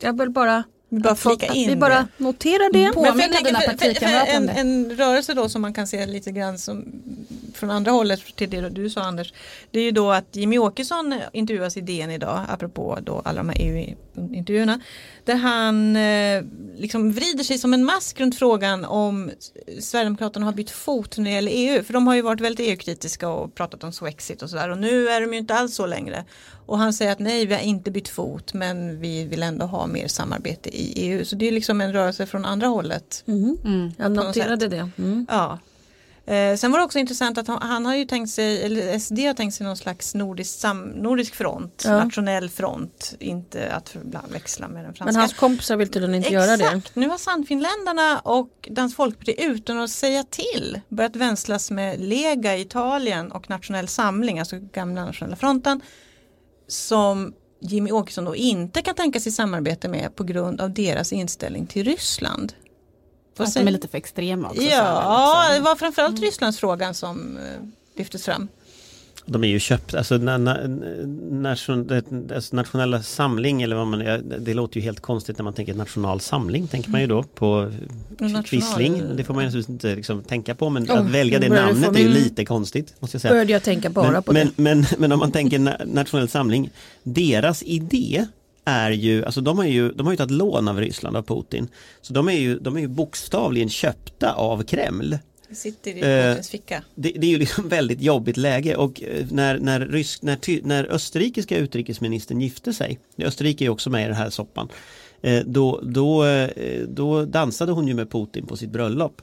Jag 0.00 0.18
vill 0.18 0.30
bara, 0.30 0.62
Vi 0.88 0.98
bara 1.00 1.16
flika 1.16 1.46
in 1.46 1.68
vi 1.68 1.76
bara 1.76 2.08
noterar 2.16 2.72
det. 2.72 2.92
Påminna 2.92 3.40
dina 3.44 3.60
partikamrater 3.60 4.36
om 4.36 4.42
en, 4.42 4.46
det. 4.46 4.52
en 4.52 4.96
rörelse 4.96 5.34
då 5.34 5.48
som 5.48 5.62
man 5.62 5.72
kan 5.72 5.86
se 5.86 6.06
lite 6.06 6.32
grann 6.32 6.58
som 6.58 6.84
från 7.54 7.70
andra 7.70 7.90
hållet 7.90 8.36
till 8.36 8.50
det 8.50 8.68
du 8.68 8.90
sa 8.90 9.02
Anders. 9.02 9.32
Det 9.70 9.80
är 9.80 9.84
ju 9.84 9.90
då 9.90 10.10
att 10.10 10.36
Jimmy 10.36 10.58
Åkesson 10.58 11.14
intervjuas 11.32 11.76
i 11.76 11.80
DN 11.80 12.10
idag 12.10 12.40
apropå 12.48 12.98
då 13.02 13.22
alla 13.24 13.38
de 13.38 13.48
här 13.48 13.56
EU-intervjuerna. 13.60 14.80
Där 15.24 15.34
han 15.34 15.96
eh, 15.96 16.44
liksom 16.76 17.12
vrider 17.12 17.44
sig 17.44 17.58
som 17.58 17.74
en 17.74 17.84
mask 17.84 18.20
runt 18.20 18.38
frågan 18.38 18.84
om 18.84 19.30
Sverigedemokraterna 19.80 20.46
har 20.46 20.52
bytt 20.52 20.70
fot 20.70 21.18
när 21.18 21.24
det 21.24 21.30
gäller 21.30 21.52
EU. 21.54 21.82
För 21.82 21.92
de 21.92 22.06
har 22.06 22.14
ju 22.14 22.22
varit 22.22 22.40
väldigt 22.40 22.68
EU-kritiska 22.68 23.28
och 23.28 23.54
pratat 23.54 23.84
om 23.84 23.92
Swexit 23.92 24.42
och 24.42 24.50
sådär 24.50 24.68
och 24.68 24.78
nu 24.78 25.08
är 25.08 25.20
de 25.20 25.32
ju 25.32 25.38
inte 25.38 25.54
alls 25.54 25.74
så 25.74 25.86
längre. 25.86 26.24
Och 26.66 26.78
han 26.78 26.92
säger 26.92 27.12
att 27.12 27.18
nej 27.18 27.46
vi 27.46 27.54
har 27.54 27.60
inte 27.60 27.90
bytt 27.90 28.08
fot 28.08 28.54
men 28.54 29.00
vi 29.00 29.24
vill 29.24 29.42
ändå 29.42 29.66
ha 29.66 29.86
mer 29.86 30.08
samarbete 30.08 30.68
i 30.76 30.92
EU. 30.96 31.24
Så 31.24 31.36
det 31.36 31.48
är 31.48 31.52
liksom 31.52 31.80
en 31.80 31.92
rörelse 31.92 32.26
från 32.26 32.44
andra 32.44 32.66
hållet. 32.66 33.22
Mhm. 33.26 33.92
Jag 33.98 34.12
något 34.12 34.26
noterade 34.26 34.68
det. 34.68 34.90
Mm. 34.98 35.26
Ja. 35.30 35.58
Eh, 36.28 36.56
sen 36.56 36.72
var 36.72 36.78
det 36.78 36.84
också 36.84 36.98
intressant 36.98 37.38
att 37.38 37.46
han, 37.48 37.62
han 37.62 37.86
har 37.86 37.94
ju 37.94 38.04
tänkt 38.04 38.30
sig, 38.30 38.62
eller 38.64 38.98
SD 38.98 39.18
har 39.18 39.34
tänkt 39.34 39.54
sig 39.54 39.66
någon 39.66 39.76
slags 39.76 40.14
nordisk, 40.14 40.58
sam, 40.60 40.82
nordisk 40.82 41.34
front, 41.34 41.82
Ja. 41.86 42.04
nationell 42.04 42.48
front, 42.50 43.14
inte 43.18 43.72
att 43.72 43.94
ibland 44.04 44.32
växla 44.32 44.68
med 44.68 44.84
den 44.84 44.94
franska. 44.94 45.04
Men 45.04 45.14
hans 45.16 45.32
kompisar 45.34 45.76
vill 45.76 45.88
tydligen 45.88 46.14
inte 46.14 46.28
Exakt, 46.28 46.60
göra 46.60 46.70
det. 46.72 46.82
nu 46.94 47.08
har 47.08 47.18
Sannfinländarna 47.18 48.18
och 48.18 48.68
Dansk 48.70 48.96
Folkparti 48.96 49.34
utan 49.38 49.78
att 49.78 49.90
säga 49.90 50.24
till 50.30 50.80
börjat 50.88 51.16
vänslas 51.16 51.70
med 51.70 52.00
Lega 52.00 52.56
i 52.56 52.60
Italien 52.60 53.32
och 53.32 53.50
Nationell 53.50 53.88
Samling, 53.88 54.38
alltså 54.38 54.56
gamla 54.72 55.04
Nationella 55.04 55.36
fronten, 55.36 55.80
som 56.68 57.34
Jimmy 57.60 57.92
Åkesson 57.92 58.24
då 58.24 58.36
inte 58.36 58.82
kan 58.82 58.94
tänka 58.94 59.20
sig 59.20 59.32
samarbete 59.32 59.88
med 59.88 60.16
på 60.16 60.24
grund 60.24 60.60
av 60.60 60.70
deras 60.70 61.12
inställning 61.12 61.66
till 61.66 61.84
Ryssland. 61.84 62.52
Att 63.38 63.54
de 63.54 63.60
är 63.60 63.70
lite 63.70 63.88
för 63.88 63.98
extrema 63.98 64.48
också. 64.48 64.62
Ja, 64.62 65.44
han 65.48 65.54
det 65.54 65.60
var 65.60 65.76
framförallt 65.76 66.20
Rysslandsfrågan 66.20 66.94
som 66.94 67.36
eh, 67.36 67.42
lyftes 67.94 68.24
fram. 68.24 68.48
De 69.26 69.44
är 69.44 69.48
ju 69.48 69.58
köpt, 69.58 69.94
alltså, 69.94 70.16
na, 70.16 70.38
na, 70.38 70.56
nation, 71.30 72.02
alltså 72.34 72.56
nationella 72.56 73.02
samling 73.02 73.62
eller 73.62 73.76
vad 73.76 73.86
man 73.86 73.98
det, 73.98 74.38
det 74.38 74.54
låter 74.54 74.76
ju 74.76 74.82
helt 74.82 75.00
konstigt 75.00 75.38
när 75.38 75.44
man 75.44 75.52
tänker 75.52 75.74
national 75.74 76.20
samling 76.20 76.66
tänker 76.68 76.90
man 76.90 77.00
ju 77.00 77.06
då 77.06 77.22
på 77.22 77.72
National- 78.18 78.42
Quisling. 78.42 79.02
Det 79.16 79.24
får 79.24 79.34
man 79.34 79.42
ju 79.42 79.46
naturligtvis 79.46 79.68
inte 79.74 79.94
liksom 79.96 80.22
tänka 80.22 80.54
på 80.54 80.70
men 80.70 80.90
Oh, 80.90 80.98
att 80.98 81.10
välja 81.10 81.38
det 81.38 81.48
namnet 81.48 81.96
är 81.96 82.00
ju 82.00 82.08
lite 82.08 82.44
konstigt. 82.44 82.94
Måste 83.00 83.14
jag 83.14 83.22
säga. 83.22 83.32
Började 83.32 83.52
jag 83.52 83.62
tänka 83.62 83.90
bara 83.90 84.10
men, 84.10 84.22
på 84.22 84.32
men, 84.32 84.46
det. 84.46 84.52
men, 84.62 84.84
men 84.98 85.12
om 85.12 85.18
man 85.18 85.32
tänker 85.32 85.58
na 85.58 85.76
nationell 85.86 86.28
samling, 86.28 86.70
deras 87.02 87.62
idé 87.62 88.26
är 88.64 88.90
ju, 88.90 89.24
alltså 89.24 89.40
de 89.40 89.58
har 89.58 89.64
ju, 89.64 89.92
de 89.92 90.06
har 90.06 90.12
ju 90.12 90.16
tagit 90.16 90.30
lån 90.30 90.68
av 90.68 90.80
Ryssland, 90.80 91.16
av 91.16 91.22
Putin. 91.22 91.68
Så 92.02 92.12
de 92.12 92.28
är 92.28 92.32
ju, 92.32 92.58
de 92.58 92.76
är 92.76 92.80
ju 92.80 92.88
bokstavligen 92.88 93.68
köpta 93.68 94.32
av 94.32 94.62
Kreml. 94.62 95.18
Det 95.56 95.60
sitter 95.60 95.90
i 95.90 96.00
Eh, 96.00 96.28
Putins 96.28 96.50
ficka. 96.50 96.82
Det, 96.94 97.12
det 97.16 97.26
är 97.26 97.30
ju 97.30 97.38
liksom 97.38 97.68
väldigt 97.68 98.00
jobbigt 98.00 98.36
läge 98.36 98.76
och 98.76 99.02
eh, 99.02 99.26
när, 99.30 99.58
när, 99.58 99.80
rysk, 99.80 100.22
när, 100.22 100.66
när 100.66 100.84
österrikiska 100.84 101.58
utrikesministern 101.58 102.40
gifte 102.40 102.72
sig, 102.72 102.98
Österrike 103.18 103.64
är 103.64 103.68
också 103.68 103.90
med 103.90 104.02
i 104.02 104.06
den 104.06 104.16
här 104.16 104.30
soppan, 104.30 104.68
eh, 105.22 105.42
då, 105.46 105.80
då, 105.82 106.24
då 106.88 107.24
dansade 107.24 107.72
hon 107.72 107.88
ju 107.88 107.94
med 107.94 108.10
Putin 108.10 108.46
på 108.46 108.56
sitt 108.56 108.70
bröllop. 108.70 109.22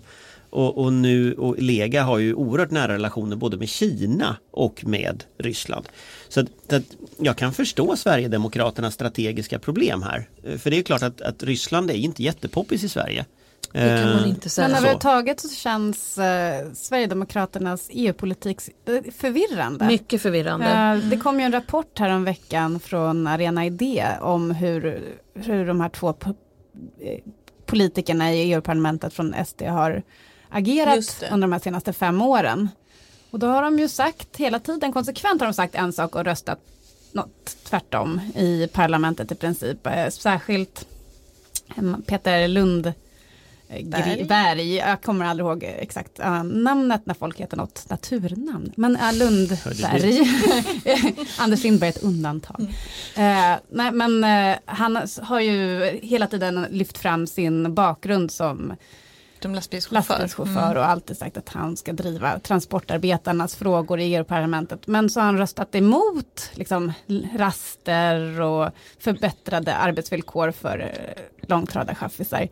Och, 0.50 0.78
och 0.78 0.94
nu, 0.94 1.34
och 1.34 1.56
Lega 1.60 2.04
har 2.04 2.18
ju 2.18 2.34
oerhört 2.34 2.72
nära 2.72 2.94
relationer 2.94 3.36
både 3.36 3.58
med 3.58 3.70
Kina 3.70 4.38
och 4.52 4.86
med 4.86 5.24
Ryssland. 5.38 5.86
Så 6.30 6.40
att, 6.40 6.74
att 6.74 6.84
jag 7.18 7.38
kan 7.38 7.54
förstå 7.54 7.96
Sverigedemokraternas 7.96 8.94
strategiska 8.94 9.60
problem 9.60 10.04
här. 10.04 10.30
För 10.58 10.70
det 10.70 10.78
är 10.78 10.84
klart 10.84 11.04
att, 11.04 11.22
att 11.22 11.44
Ryssland 11.44 11.92
är 11.92 11.96
inte 11.96 12.24
jättepoppis 12.24 12.84
i 12.84 12.90
Sverige. 12.90 13.26
Det 13.74 13.80
kan 14.02 14.10
man 14.14 14.24
Eh, 14.24 14.30
inte 14.30 14.50
säga. 14.50 14.68
Men 14.68 14.76
så. 14.76 14.78
överhuvudtaget 14.82 15.40
så 15.40 15.50
känns 15.50 16.18
eh, 16.18 16.72
Sverigedemokraternas 16.74 17.88
EU-politik 17.92 18.62
eh, 18.86 19.12
förvirrande. 19.12 19.86
Mycket 19.86 20.22
förvirrande. 20.22 20.66
Eh, 20.70 21.10
Det 21.10 21.18
kom 21.18 21.40
ju 21.40 21.46
en 21.46 21.52
rapport 21.52 22.00
här 22.00 22.10
om 22.16 22.24
veckan 22.24 22.80
från 22.80 23.28
Arena 23.28 23.66
Idé 23.66 24.08
om 24.22 24.52
hur, 24.52 25.04
hur 25.34 25.66
de 25.68 25.82
här 25.82 25.90
två 25.90 26.12
po- 26.12 26.36
eh, 27.02 27.20
politikerna 27.66 28.34
i 28.34 28.52
EU-parlamentet 28.54 29.14
från 29.14 29.34
SD 29.46 29.62
har 29.62 30.04
agerat 30.50 31.24
under 31.32 31.48
de 31.48 31.52
här 31.52 31.60
senaste 31.60 31.94
fem 31.94 32.22
åren. 32.22 32.70
Och 33.32 33.40
då 33.40 33.48
har 33.48 33.62
de 33.62 33.80
ju 33.80 33.88
sagt 33.88 34.38
hela 34.38 34.60
tiden, 34.60 34.94
konsekvent 34.94 35.42
har 35.42 35.48
de 35.48 35.54
sagt 35.54 35.76
en 35.76 35.94
sak 35.94 36.16
och 36.16 36.24
röstat 36.26 36.60
något 37.12 37.58
tvärtom 37.64 38.20
i 38.36 38.68
parlamentet 38.74 39.32
i 39.32 39.36
princip. 39.36 39.88
Särskilt 40.10 40.88
Peter 42.06 42.48
Lund 42.48 42.94
Berg. 43.82 44.26
Berg. 44.26 44.76
Jag 44.76 45.02
kommer 45.02 45.26
aldrig 45.26 45.48
ihåg 45.48 45.64
exakt 45.64 46.20
eh, 46.20 46.44
namnet 46.44 47.06
när 47.06 47.14
folk 47.14 47.40
heter 47.40 47.58
något 47.58 47.90
naturnamn. 47.90 48.72
Men 48.76 48.96
uh, 48.96 49.14
Lundberg. 49.14 50.28
Anders 51.38 51.64
Lindberg 51.64 51.90
är 51.90 51.94
ett 51.94 52.04
undantag. 52.04 52.62
Eh, 53.16 53.56
nej, 53.70 53.92
men 53.92 54.24
eh, 54.24 54.58
han 54.66 55.08
har 55.22 55.40
ju 55.40 55.86
hela 56.02 56.28
tiden 56.28 56.68
lyft 56.70 56.98
fram 56.98 57.28
sin 57.28 57.74
bakgrund 57.76 58.32
som 58.32 58.74
Som 59.42 59.56
lastbilschaufför. 59.56 60.20
lastbilschaufför 60.20 60.76
och 60.76 60.86
alltid 60.86 61.18
sagt 61.18 61.38
att 61.38 61.50
han 61.50 61.78
ska 61.78 61.94
driva 61.94 62.40
transportarbetarnas 62.40 63.56
frågor 63.56 64.00
i 64.00 64.16
EU-parlamentet. 64.16 64.88
Men 64.88 65.10
så 65.10 65.20
har 65.20 65.26
han 65.26 65.38
röstat 65.38 65.76
emot 65.76 66.50
liksom, 66.54 66.94
raster 67.36 68.42
och 68.42 68.70
förbättrade 69.00 69.76
arbetsvillkor 69.76 70.52
för 70.52 70.80
eh, 70.80 71.48
långtradarchaffisar. 71.48 72.48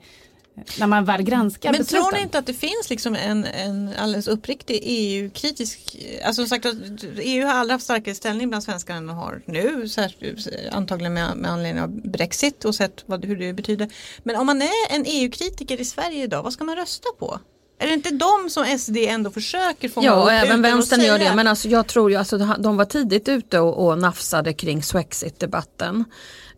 När 0.80 0.88
man 0.88 1.06
väl 1.06 1.24
granskar 1.24 1.72
Men 1.72 1.82
besluten. 1.82 2.04
tror 2.04 2.18
ni 2.18 2.22
inte 2.22 2.38
att 2.38 2.46
det 2.46 2.54
finns 2.54 2.90
liksom 2.90 3.16
en, 3.16 3.46
en 3.46 3.94
alldeles 3.98 4.28
uppriktig 4.28 4.80
EU-kritisk, 4.84 5.98
alltså 6.26 6.42
som 6.42 6.50
sagt 6.50 6.66
att 6.66 6.76
EU 7.18 7.46
har 7.46 7.54
aldrig 7.54 7.74
haft 7.74 7.84
starkare 7.84 8.16
ställning 8.16 8.50
bland 8.50 8.64
svenskarna 8.64 8.98
än 8.98 9.08
de 9.08 9.16
har 9.16 9.42
nu, 9.46 9.90
särskilt, 9.90 10.48
antagligen 10.72 11.14
med, 11.14 11.38
med 11.38 11.52
anledning 11.52 11.84
av 11.84 12.02
Brexit 12.02 12.66
och 12.66 12.76
sett 12.76 13.04
vad, 13.06 13.26
hur 13.26 13.36
det 13.36 13.54
betyder. 13.54 13.90
Men 14.24 14.36
om 14.36 14.46
man 14.46 14.62
är 14.62 14.96
en 14.96 15.06
EU-kritiker 15.08 15.82
i 15.82 15.86
Sverige 15.86 16.24
idag, 16.24 16.44
vad 16.44 16.54
ska 16.54 16.64
man 16.64 16.76
rösta 16.76 17.08
på? 17.20 17.40
Är 17.80 17.88
det 17.88 17.94
inte 17.94 18.10
de 18.10 18.50
som 18.50 18.80
SD 18.80 18.98
ändå 18.98 19.32
försöker 19.32 19.90
fånga 19.90 20.08
Ja, 20.08 20.24
och 20.24 20.32
även 20.32 20.62
vänstern 20.62 21.02
gör 21.02 21.20
det. 21.20 21.36
Men 21.36 21.48
alltså, 21.48 21.68
jag 21.68 21.88
tror 21.88 22.12
ju 22.12 22.18
alltså 22.18 22.38
de 22.38 22.78
var 22.78 22.86
tidigt 22.86 23.30
ute 23.30 23.60
och, 23.60 23.88
och 23.88 24.00
nafsade 24.00 24.54
kring 24.54 24.84
Swexit-debatten. 24.84 26.06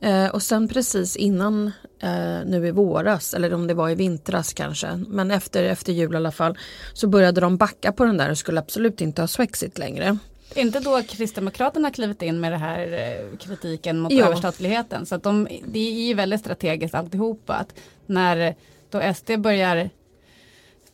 Eh, 0.02 0.28
och 0.28 0.44
sen 0.44 0.68
precis 0.68 1.16
innan 1.16 1.72
eh, 2.04 2.46
nu 2.46 2.68
i 2.68 2.72
våras, 2.72 3.34
eller 3.34 3.54
om 3.54 3.68
det 3.68 3.74
var 3.74 3.90
i 3.90 3.96
vintras 3.96 4.54
kanske, 4.54 5.04
men 5.08 5.32
efter, 5.32 5.64
efter 5.64 5.94
jul 5.94 6.14
i 6.14 6.18
alla 6.18 6.32
fall, 6.32 6.58
så 6.94 7.08
började 7.08 7.42
de 7.42 7.58
backa 7.58 7.92
på 7.92 8.06
den 8.06 8.18
där 8.18 8.30
och 8.30 8.38
skulle 8.38 8.60
absolut 8.60 9.02
inte 9.02 9.22
ha 9.22 9.28
Swexit 9.28 9.78
längre. 9.78 10.18
Inte 10.56 10.80
då 10.80 11.02
Kristdemokraterna 11.02 11.92
klivit 11.92 12.22
in 12.22 12.40
med 12.40 12.52
det 12.52 12.58
här 12.58 12.94
eh, 12.94 13.38
kritiken 13.38 14.00
mot 14.00 14.12
Jo. 14.12 14.26
överstatligheten. 14.26 15.06
Så 15.06 15.16
att 15.16 15.24
de, 15.24 15.48
det 15.66 15.80
är 15.80 16.08
ju 16.08 16.14
väldigt 16.14 16.40
strategiskt 16.40 16.96
alltihopa. 16.96 17.54
Att 17.54 17.74
när 18.06 18.56
då 18.90 19.14
SD 19.16 19.32
börjar 19.38 19.90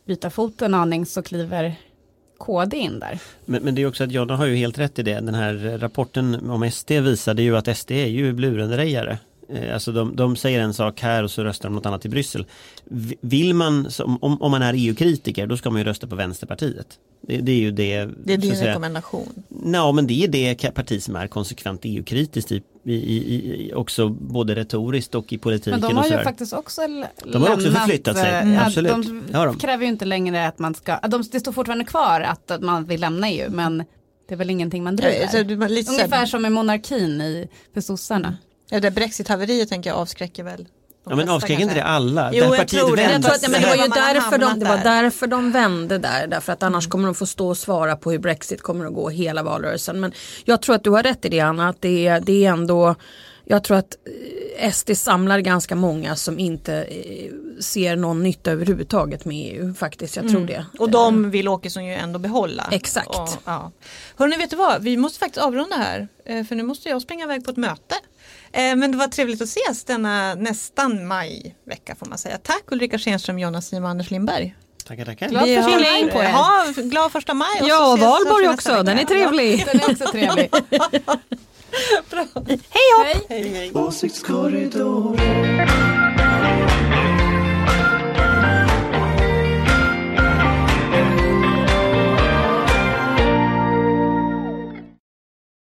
byta 0.04 0.30
fot 0.30 0.62
en 0.62 0.74
aning 0.74 1.06
så 1.06 1.22
kliver 1.22 1.74
KD 2.38 2.76
in 2.76 2.98
där. 2.98 3.18
Men, 3.44 3.62
men 3.62 3.74
det 3.74 3.82
är 3.82 3.86
också 3.86 4.04
att 4.04 4.12
Jonna 4.12 4.36
har 4.36 4.46
ju 4.46 4.56
helt 4.56 4.78
rätt 4.78 4.98
i 4.98 5.02
det. 5.02 5.14
Den 5.14 5.34
här 5.34 5.78
rapporten 5.78 6.50
om 6.50 6.70
SD 6.70 6.90
visade 6.90 7.42
ju 7.42 7.56
att 7.56 7.76
SD 7.76 7.90
är 7.90 8.06
ju 8.06 8.38
lurendrejare. 8.38 9.18
Eh, 9.54 9.74
Alltså 9.74 9.92
de, 9.92 10.16
de 10.16 10.36
säger 10.36 10.60
en 10.60 10.74
sak 10.74 11.00
här 11.00 11.22
och 11.24 11.30
så 11.30 11.44
röstar 11.44 11.68
de 11.68 11.74
något 11.74 11.86
annat 11.86 12.04
i 12.06 12.08
Bryssel. 12.08 12.46
Vill 13.20 13.54
man, 13.54 13.88
om, 14.20 14.42
om 14.42 14.50
man 14.50 14.62
är 14.62 14.74
EU-kritiker, 14.76 15.46
då 15.46 15.56
ska 15.56 15.70
man 15.70 15.78
ju 15.80 15.84
rösta 15.84 16.06
på 16.06 16.14
Vänsterpartiet. 16.16 16.86
Det, 17.22 17.36
det 17.36 17.52
är 17.52 17.56
ju 17.56 17.70
det. 17.70 18.08
Det 18.24 18.32
är 18.32 18.36
din 18.38 18.56
säga- 18.56 18.70
rekommendation. 18.70 19.28
Ja 19.72 19.92
men 19.92 20.06
det 20.06 20.24
är 20.24 20.28
det 20.28 20.74
parti 20.74 21.02
som 21.02 21.16
är 21.16 21.26
konsekvent 21.26 21.80
EU-kritiskt 21.84 22.52
i, 22.52 22.62
i, 22.84 22.92
i, 22.94 23.66
i, 23.68 23.72
också 23.74 24.08
både 24.08 24.54
retoriskt 24.54 25.14
och 25.14 25.32
i 25.32 25.38
politiken. 25.38 25.70
Men 25.70 25.80
de 25.80 25.96
och 25.96 26.04
har 26.04 26.18
ju 26.18 26.24
faktiskt 26.24 26.52
också 26.52 26.80
De 27.32 27.42
har 27.42 27.54
också 27.54 27.70
förflyttat 27.72 28.16
sig, 28.18 28.30
eh, 28.30 28.66
absolut. 28.66 28.92
De 28.92 29.22
de. 29.32 29.58
kräver 29.58 29.82
ju 29.84 29.88
inte 29.90 30.04
längre 30.04 30.46
att 30.46 30.58
man 30.58 30.74
ska, 30.74 30.98
de, 31.08 31.22
det 31.32 31.40
står 31.40 31.52
fortfarande 31.52 31.84
kvar 31.84 32.20
att, 32.20 32.50
att 32.50 32.62
man 32.62 32.84
vill 32.84 33.00
lämna 33.00 33.30
EU 33.30 33.50
men 33.50 33.78
det 34.28 34.34
är 34.34 34.36
väl 34.36 34.50
ingenting 34.50 34.84
man 34.84 34.96
driver. 34.96 35.26
Här- 35.26 35.90
Ungefär 35.92 36.26
som 36.26 36.42
med 36.42 36.52
monarkin 36.52 37.20
i, 37.20 37.48
för 37.74 37.80
sossarna. 37.80 38.36
Ja, 38.70 38.80
det 38.80 38.90
Brexit-haveriet 38.90 39.68
tänker 39.68 39.90
jag 39.90 39.98
avskräcker 39.98 40.42
väl. 40.44 40.66
Ja 41.08 41.16
men 41.16 41.28
avskräcker 41.28 41.62
inte 41.62 41.74
det 41.74 41.84
alla? 41.84 42.30
Jo, 42.32 42.44
här 42.44 42.50
jag 42.50 42.58
partiet 42.58 42.80
tror 42.82 42.96
det. 42.96 43.02
vände 43.02 43.12
Jag 43.12 43.22
tror 43.22 43.34
att, 43.34 43.42
ja, 43.42 43.48
men 43.48 43.60
det 43.60 43.66
var 43.68 43.74
ju 43.76 43.88
därför 43.90 44.38
de, 44.38 44.58
det 44.60 44.66
var 44.66 44.76
där. 44.76 45.02
därför 45.02 45.26
de 45.26 45.52
vände 45.52 45.98
där. 45.98 46.26
Därför 46.26 46.52
att 46.52 46.62
annars 46.62 46.88
kommer 46.88 47.06
de 47.06 47.14
få 47.14 47.26
stå 47.26 47.48
och 47.48 47.56
svara 47.58 47.96
på 47.96 48.10
hur 48.10 48.18
Brexit 48.18 48.62
kommer 48.62 48.86
att 48.86 48.94
gå 48.94 49.08
hela 49.08 49.42
valrörelsen. 49.42 50.00
Men 50.00 50.12
jag 50.44 50.62
tror 50.62 50.74
att 50.74 50.84
du 50.84 50.90
har 50.90 51.02
rätt 51.02 51.24
i 51.24 51.28
det 51.28 51.40
Anna. 51.40 51.68
Att 51.68 51.80
det, 51.82 52.06
är- 52.06 52.20
det 52.20 52.44
är 52.46 52.50
ändå 52.50 52.94
jag 53.44 53.64
tror 53.64 53.76
att 53.76 53.96
eh, 54.06 54.12
SD 54.72 54.90
samlar 54.96 55.40
ganska 55.40 55.74
många 55.76 56.16
som 56.16 56.38
inte 56.38 56.74
eh, 56.74 57.30
ser 57.60 57.96
någon 57.96 58.22
nytta 58.22 58.50
överhuvudtaget 58.50 59.24
med 59.24 59.36
EU 59.56 59.74
faktiskt. 59.74 60.16
Jag 60.16 60.28
tror 60.30 60.46
det. 60.46 60.66
Och 60.78 60.90
de 60.90 61.30
vill 61.30 61.48
Åkesson 61.48 61.84
ju 61.84 61.94
ändå 61.94 62.18
behålla. 62.18 62.68
Exakt. 62.70 63.08
Och, 63.08 63.28
ja. 63.44 63.72
Hörrni, 64.16 64.36
vet 64.36 64.50
du 64.50 64.56
vad? 64.56 64.82
Vi 64.82 64.96
måste 64.96 65.18
faktiskt 65.18 65.44
avrunda 65.44 65.76
här. 65.76 66.08
eh, 66.26 66.44
För 66.44 66.54
nu 66.54 66.62
måste 66.62 66.88
jag 66.88 67.02
springa 67.02 67.24
iväg 67.24 67.44
på 67.44 67.50
ett 67.50 67.56
möte. 67.56 67.94
Eh, 68.52 68.76
Men 68.76 68.92
det 68.92 68.98
var 68.98 69.06
trevligt 69.08 69.42
att 69.42 69.48
ses 69.48 69.84
denna 69.84 70.34
nästan 70.34 71.06
majvecka 71.06 71.94
får 71.98 72.06
man 72.06 72.18
säga. 72.18 72.38
Tack 72.42 72.62
Ulrika 72.70 72.98
Schenström, 72.98 73.38
Jonas 73.38 73.66
Sim 73.68 73.84
och 73.84 73.90
Anders 73.90 74.10
Lindberg. 74.10 74.54
Tackar, 74.86 75.04
tackar. 75.04 75.28
Glad 75.28 75.44
Vi 75.44 75.56
första 75.56 75.70
har- 75.70 75.80
maj 75.80 76.10
på 76.12 76.18
er. 76.18 76.28
Ja, 76.28 76.64
glad 76.76 77.12
första 77.12 77.34
maj. 77.34 77.48
och 77.62 77.68
Ja, 77.68 77.92
och 77.92 77.98
valborg 77.98 78.48
också, 78.48 78.82
den 78.82 78.98
är 78.98 79.04
trevlig. 79.04 79.64
Den 79.66 79.80
är 79.80 79.90
också 79.90 80.04
trevlig. 80.12 80.50
Bra. 82.10 82.26
Hej! 82.46 82.58
Hej. 83.28 83.48
hej. 83.48 83.70
Åsiktskorridoren 83.74 85.89